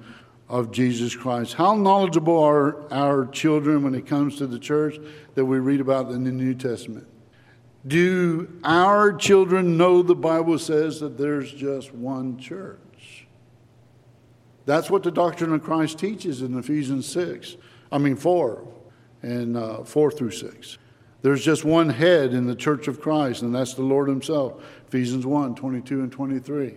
of 0.48 0.70
Jesus 0.70 1.16
Christ. 1.16 1.54
How 1.54 1.74
knowledgeable 1.74 2.38
are 2.38 2.92
our 2.92 3.26
children 3.26 3.82
when 3.82 3.94
it 3.94 4.06
comes 4.06 4.36
to 4.36 4.46
the 4.46 4.58
church 4.58 4.98
that 5.34 5.44
we 5.44 5.58
read 5.58 5.80
about 5.80 6.10
in 6.10 6.24
the 6.24 6.32
New 6.32 6.54
Testament? 6.54 7.06
Do 7.86 8.48
our 8.64 9.12
children 9.12 9.76
know 9.76 10.02
the 10.02 10.14
Bible 10.14 10.58
says 10.58 11.00
that 11.00 11.18
there's 11.18 11.52
just 11.52 11.92
one 11.92 12.38
church? 12.38 13.26
That's 14.64 14.90
what 14.90 15.02
the 15.02 15.10
doctrine 15.10 15.52
of 15.52 15.62
Christ 15.62 15.98
teaches 15.98 16.40
in 16.40 16.58
Ephesians 16.58 17.06
6. 17.06 17.56
I 17.92 17.98
mean, 17.98 18.16
4 18.16 18.66
and 19.22 19.56
uh, 19.56 19.84
4 19.84 20.10
through 20.10 20.30
6. 20.30 20.78
There's 21.20 21.44
just 21.44 21.64
one 21.64 21.90
head 21.90 22.32
in 22.32 22.46
the 22.46 22.54
church 22.54 22.88
of 22.88 23.00
Christ, 23.00 23.42
and 23.42 23.54
that's 23.54 23.74
the 23.74 23.82
Lord 23.82 24.08
Himself. 24.08 24.62
Ephesians 24.88 25.26
1 25.26 25.54
22 25.54 26.00
and 26.00 26.12
23. 26.12 26.74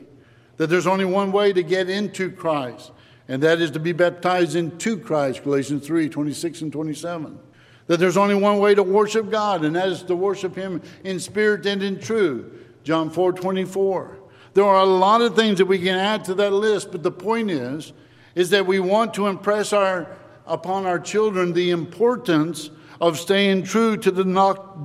That 0.58 0.68
there's 0.68 0.88
only 0.88 1.06
one 1.06 1.32
way 1.32 1.54
to 1.54 1.64
get 1.64 1.90
into 1.90 2.32
Christ, 2.32 2.92
and 3.30 3.42
that 3.44 3.62
is 3.62 3.72
to 3.72 3.80
be 3.80 3.94
baptized 3.94 4.56
into 4.56 4.98
Christ, 4.98 5.44
Galatians 5.44 5.88
3 5.88 6.10
26 6.10 6.62
and 6.62 6.72
27 6.72 7.40
that 7.88 8.00
there's 8.00 8.18
only 8.18 8.36
one 8.36 8.60
way 8.60 8.76
to 8.76 8.84
worship 8.84 9.30
God, 9.30 9.66
and 9.66 9.76
that 9.76 9.90
is 9.90 10.04
to 10.04 10.16
worship 10.16 10.56
Him 10.56 10.82
in 11.04 11.20
spirit 11.20 11.66
and 11.66 11.82
in 11.82 12.00
truth. 12.00 12.46
John 12.84 13.10
4 13.10 13.34
24. 13.34 14.18
There 14.54 14.66
are 14.66 14.82
a 14.82 14.86
lot 14.86 15.22
of 15.22 15.36
things 15.36 15.58
that 15.60 15.66
we 15.66 15.80
can 15.80 15.96
add 15.96 16.26
to 16.26 16.34
that 16.36 16.52
list, 16.52 16.92
but 16.92 17.04
the 17.04 17.12
point 17.12 17.52
is, 17.52 17.94
is 18.36 18.50
that 18.52 18.66
we 18.66 18.80
want 18.80 19.14
to 19.16 19.28
impress 19.28 19.74
our, 19.74 20.18
upon 20.46 20.86
our 20.86 21.00
children 21.00 21.54
the 21.54 21.72
importance 21.72 22.72
of 23.00 23.20
staying 23.20 23.64
true 23.64 23.98
to 23.98 24.10
the 24.10 24.24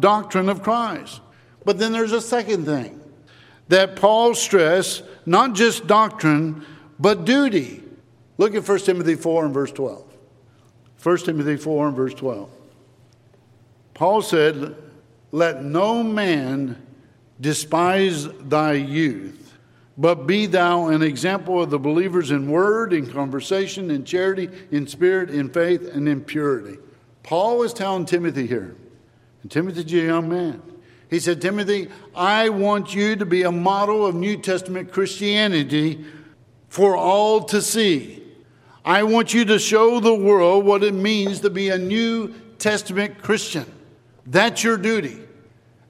doctrine 0.01 0.49
of 0.49 0.63
Christ. 0.63 1.21
But 1.65 1.79
then 1.79 1.93
there's 1.93 2.13
a 2.13 2.21
second 2.21 2.67
thing 2.67 3.01
that 3.69 3.97
Paul 3.97 4.35
stressed 4.35 5.05
not 5.25 5.55
just 5.55 5.87
doctrine, 5.87 6.67
but 6.99 7.25
duty. 7.25 7.83
Look 8.37 8.55
at 8.55 8.67
1 8.67 8.79
Timothy 8.81 9.15
4 9.15 9.47
and 9.47 9.55
verse 9.55 9.73
12. 9.73 10.05
1 11.03 11.17
Timothy 11.19 11.57
4 11.57 11.89
and 11.89 11.97
verse 11.97 12.15
12. 12.15 12.51
Paul 14.03 14.21
said, 14.21 14.75
Let 15.31 15.63
no 15.63 16.03
man 16.03 16.77
despise 17.41 18.27
thy 18.41 18.73
youth, 18.73 19.57
but 19.97 20.27
be 20.27 20.47
thou 20.47 20.89
an 20.89 21.03
example 21.03 21.63
of 21.63 21.71
the 21.71 21.79
believers 21.79 22.33
in 22.33 22.51
word, 22.51 22.93
in 22.93 23.09
conversation, 23.09 23.93
in 23.93 24.05
charity, 24.05 24.51
in 24.73 24.89
spirit, 24.89 25.31
in 25.31 25.51
faith, 25.51 25.89
and 25.95 26.09
in 26.09 26.21
purity. 26.21 26.79
Paul 27.23 27.59
was 27.59 27.73
telling 27.73 28.05
Timothy 28.05 28.49
here, 28.49 28.75
and 29.43 29.53
Timothy's 29.53 29.93
a 29.93 29.99
young 29.99 30.29
man. 30.29 30.61
He 31.09 31.21
said, 31.21 31.41
Timothy, 31.41 31.87
I 32.13 32.49
want 32.49 32.97
you 32.97 33.15
to 33.15 33.25
be 33.25 33.45
a 33.45 33.53
model 33.53 34.05
of 34.05 34.17
New 34.17 34.37
Testament 34.37 34.91
Christianity 34.91 36.05
for 36.69 36.97
all 36.97 37.45
to 37.45 37.63
see. 37.63 38.21
I 38.85 39.05
want 39.05 39.33
you 39.33 39.45
to 39.45 39.61
show 39.61 40.01
the 40.01 40.13
world 40.13 40.65
what 40.65 40.83
it 40.83 40.93
means 40.93 41.39
to 41.43 41.51
be 41.51 41.69
a 41.69 41.79
New 41.79 42.35
Testament 42.59 43.23
Christian. 43.23 43.73
That's 44.27 44.63
your 44.63 44.77
duty. 44.77 45.19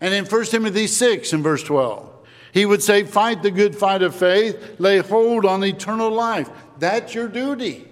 And 0.00 0.12
in 0.12 0.24
1 0.24 0.44
Timothy 0.46 0.86
6 0.86 1.32
and 1.32 1.42
verse 1.42 1.62
12, 1.62 2.10
he 2.52 2.66
would 2.66 2.82
say, 2.82 3.04
Fight 3.04 3.42
the 3.42 3.50
good 3.50 3.76
fight 3.76 4.02
of 4.02 4.14
faith, 4.14 4.76
lay 4.78 4.98
hold 4.98 5.44
on 5.44 5.64
eternal 5.64 6.10
life. 6.10 6.50
That's 6.78 7.14
your 7.14 7.28
duty. 7.28 7.88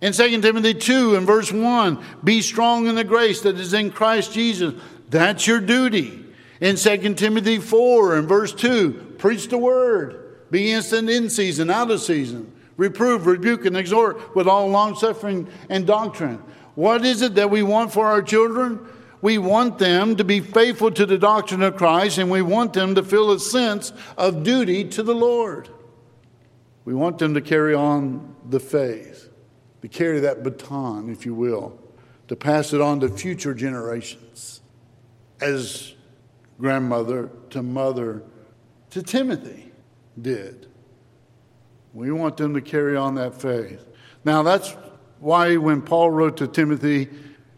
In 0.00 0.12
2 0.12 0.40
Timothy 0.40 0.74
2 0.74 1.16
and 1.16 1.26
verse 1.26 1.50
1, 1.50 2.04
be 2.22 2.42
strong 2.42 2.86
in 2.86 2.94
the 2.94 3.04
grace 3.04 3.40
that 3.42 3.58
is 3.58 3.72
in 3.72 3.90
Christ 3.90 4.32
Jesus. 4.32 4.74
That's 5.08 5.46
your 5.46 5.60
duty. 5.60 6.24
In 6.60 6.76
2 6.76 7.14
Timothy 7.14 7.58
4 7.58 8.16
and 8.16 8.28
verse 8.28 8.52
2, 8.52 9.14
preach 9.18 9.48
the 9.48 9.58
word. 9.58 10.20
Be 10.50 10.72
instant 10.72 11.10
in 11.10 11.30
season, 11.30 11.70
out 11.70 11.90
of 11.90 12.00
season. 12.00 12.52
Reprove, 12.76 13.26
rebuke, 13.26 13.64
and 13.64 13.76
exhort 13.76 14.34
with 14.36 14.46
all 14.46 14.68
longsuffering 14.68 15.48
and 15.68 15.86
doctrine. 15.86 16.42
What 16.74 17.04
is 17.04 17.22
it 17.22 17.36
that 17.36 17.50
we 17.50 17.62
want 17.62 17.92
for 17.92 18.06
our 18.06 18.22
children? 18.22 18.80
We 19.24 19.38
want 19.38 19.78
them 19.78 20.16
to 20.16 20.24
be 20.24 20.40
faithful 20.40 20.90
to 20.90 21.06
the 21.06 21.16
doctrine 21.16 21.62
of 21.62 21.76
Christ, 21.76 22.18
and 22.18 22.30
we 22.30 22.42
want 22.42 22.74
them 22.74 22.94
to 22.94 23.02
feel 23.02 23.30
a 23.30 23.40
sense 23.40 23.90
of 24.18 24.42
duty 24.42 24.84
to 24.90 25.02
the 25.02 25.14
Lord. 25.14 25.70
We 26.84 26.92
want 26.92 27.16
them 27.16 27.32
to 27.32 27.40
carry 27.40 27.74
on 27.74 28.36
the 28.46 28.60
faith, 28.60 29.30
to 29.80 29.88
carry 29.88 30.20
that 30.20 30.42
baton, 30.42 31.08
if 31.08 31.24
you 31.24 31.32
will, 31.32 31.80
to 32.28 32.36
pass 32.36 32.74
it 32.74 32.82
on 32.82 33.00
to 33.00 33.08
future 33.08 33.54
generations, 33.54 34.60
as 35.40 35.94
grandmother 36.60 37.30
to 37.48 37.62
mother 37.62 38.24
to 38.90 39.02
Timothy 39.02 39.72
did. 40.20 40.66
We 41.94 42.12
want 42.12 42.36
them 42.36 42.52
to 42.52 42.60
carry 42.60 42.94
on 42.94 43.14
that 43.14 43.40
faith. 43.40 43.86
Now, 44.22 44.42
that's 44.42 44.76
why 45.18 45.56
when 45.56 45.80
Paul 45.80 46.10
wrote 46.10 46.36
to 46.36 46.46
Timothy, 46.46 47.08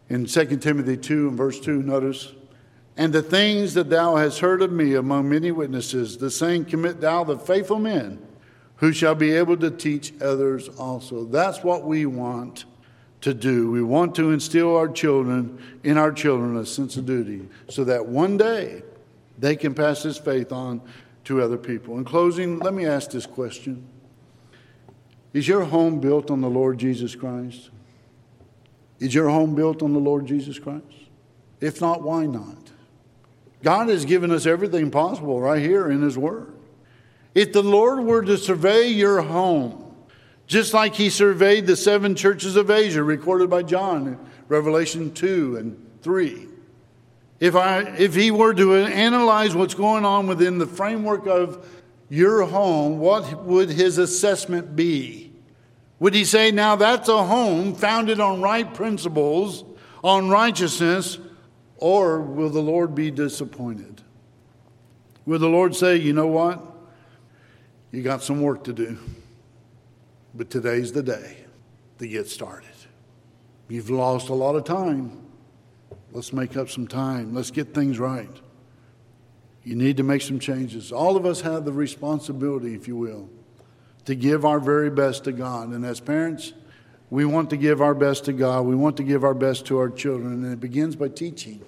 in 0.08 0.26
2 0.26 0.56
Timothy 0.58 0.96
2 0.96 1.28
and 1.28 1.36
verse 1.36 1.58
2, 1.60 1.82
notice, 1.82 2.32
and 2.96 3.12
the 3.12 3.22
things 3.22 3.74
that 3.74 3.90
thou 3.90 4.16
hast 4.16 4.40
heard 4.40 4.62
of 4.62 4.72
me 4.72 4.94
among 4.94 5.28
many 5.28 5.50
witnesses, 5.50 6.16
the 6.16 6.30
same 6.30 6.64
commit 6.64 7.00
thou 7.00 7.24
the 7.24 7.38
faithful 7.38 7.78
men 7.78 8.18
who 8.76 8.92
shall 8.92 9.14
be 9.14 9.32
able 9.32 9.56
to 9.56 9.70
teach 9.70 10.12
others 10.20 10.68
also. 10.68 11.24
That's 11.24 11.62
what 11.62 11.84
we 11.84 12.06
want 12.06 12.64
to 13.22 13.34
do. 13.34 13.70
We 13.70 13.82
want 13.82 14.14
to 14.16 14.30
instill 14.30 14.76
our 14.76 14.88
children 14.88 15.58
in 15.82 15.98
our 15.98 16.12
children 16.12 16.56
a 16.56 16.66
sense 16.66 16.96
of 16.96 17.06
duty 17.06 17.48
so 17.68 17.84
that 17.84 18.06
one 18.06 18.36
day 18.36 18.82
they 19.38 19.56
can 19.56 19.74
pass 19.74 20.02
this 20.02 20.18
faith 20.18 20.52
on 20.52 20.80
to 21.24 21.42
other 21.42 21.56
people. 21.56 21.98
In 21.98 22.04
closing, 22.04 22.58
let 22.60 22.72
me 22.72 22.86
ask 22.86 23.10
this 23.10 23.26
question 23.26 23.86
Is 25.32 25.48
your 25.48 25.64
home 25.64 26.00
built 26.00 26.30
on 26.30 26.40
the 26.40 26.50
Lord 26.50 26.78
Jesus 26.78 27.14
Christ? 27.14 27.70
Is 28.98 29.14
your 29.14 29.28
home 29.28 29.54
built 29.54 29.82
on 29.82 29.92
the 29.92 29.98
Lord 29.98 30.26
Jesus 30.26 30.58
Christ? 30.58 30.84
If 31.60 31.80
not, 31.80 32.02
why 32.02 32.26
not? 32.26 32.70
God 33.62 33.88
has 33.88 34.04
given 34.04 34.30
us 34.30 34.46
everything 34.46 34.90
possible 34.90 35.40
right 35.40 35.62
here 35.62 35.90
in 35.90 36.02
His 36.02 36.16
Word. 36.16 36.52
If 37.34 37.52
the 37.52 37.62
Lord 37.62 38.04
were 38.04 38.22
to 38.22 38.38
survey 38.38 38.88
your 38.88 39.20
home, 39.22 39.94
just 40.46 40.72
like 40.72 40.94
He 40.94 41.10
surveyed 41.10 41.66
the 41.66 41.76
seven 41.76 42.14
churches 42.14 42.56
of 42.56 42.70
Asia 42.70 43.02
recorded 43.02 43.50
by 43.50 43.62
John 43.62 44.06
in 44.06 44.18
Revelation 44.48 45.12
2 45.12 45.56
and 45.56 45.90
3, 46.02 46.46
if, 47.40 47.54
I, 47.54 47.80
if 47.98 48.14
He 48.14 48.30
were 48.30 48.54
to 48.54 48.76
analyze 48.76 49.54
what's 49.54 49.74
going 49.74 50.04
on 50.04 50.26
within 50.26 50.58
the 50.58 50.66
framework 50.66 51.26
of 51.26 51.68
your 52.08 52.44
home, 52.44 52.98
what 52.98 53.44
would 53.44 53.68
His 53.68 53.98
assessment 53.98 54.76
be? 54.76 55.25
Would 55.98 56.14
He 56.14 56.24
say, 56.24 56.50
now 56.50 56.76
that's 56.76 57.08
a 57.08 57.24
home 57.24 57.74
founded 57.74 58.20
on 58.20 58.40
right 58.42 58.72
principles, 58.72 59.64
on 60.04 60.28
righteousness, 60.28 61.18
or 61.78 62.20
will 62.20 62.50
the 62.50 62.60
Lord 62.60 62.94
be 62.94 63.10
disappointed? 63.10 64.02
Will 65.24 65.38
the 65.38 65.48
Lord 65.48 65.74
say, 65.74 65.96
you 65.96 66.12
know 66.12 66.26
what? 66.26 66.62
You 67.90 68.02
got 68.02 68.22
some 68.22 68.42
work 68.42 68.64
to 68.64 68.72
do, 68.72 68.98
but 70.34 70.50
today's 70.50 70.92
the 70.92 71.02
day 71.02 71.38
to 71.98 72.06
get 72.06 72.28
started. 72.28 72.70
You've 73.68 73.90
lost 73.90 74.28
a 74.28 74.34
lot 74.34 74.54
of 74.54 74.64
time. 74.64 75.22
Let's 76.12 76.32
make 76.32 76.56
up 76.56 76.68
some 76.68 76.86
time. 76.86 77.34
Let's 77.34 77.50
get 77.50 77.74
things 77.74 77.98
right. 77.98 78.30
You 79.64 79.74
need 79.74 79.96
to 79.96 80.04
make 80.04 80.22
some 80.22 80.38
changes. 80.38 80.92
All 80.92 81.16
of 81.16 81.26
us 81.26 81.40
have 81.40 81.64
the 81.64 81.72
responsibility, 81.72 82.74
if 82.74 82.86
you 82.86 82.96
will, 82.96 83.28
to 84.06 84.14
give 84.14 84.44
our 84.44 84.58
very 84.58 84.90
best 84.90 85.24
to 85.24 85.32
God. 85.32 85.68
And 85.68 85.84
as 85.84 86.00
parents, 86.00 86.52
we 87.10 87.24
want 87.24 87.50
to 87.50 87.56
give 87.56 87.80
our 87.80 87.94
best 87.94 88.24
to 88.24 88.32
God. 88.32 88.62
We 88.62 88.74
want 88.74 88.96
to 88.96 89.02
give 89.02 89.22
our 89.22 89.34
best 89.34 89.66
to 89.66 89.78
our 89.78 89.90
children. 89.90 90.44
And 90.44 90.52
it 90.52 90.60
begins 90.60 90.96
by 90.96 91.08
teaching, 91.08 91.60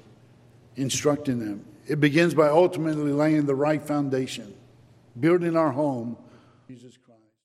instructing 0.76 1.38
them. 1.38 1.64
It 1.86 2.00
begins 2.00 2.34
by 2.34 2.48
ultimately 2.48 3.12
laying 3.12 3.46
the 3.46 3.54
right 3.54 3.82
foundation, 3.82 4.54
building 5.18 5.56
our 5.56 5.70
home. 5.70 6.16
Jesus 6.68 6.98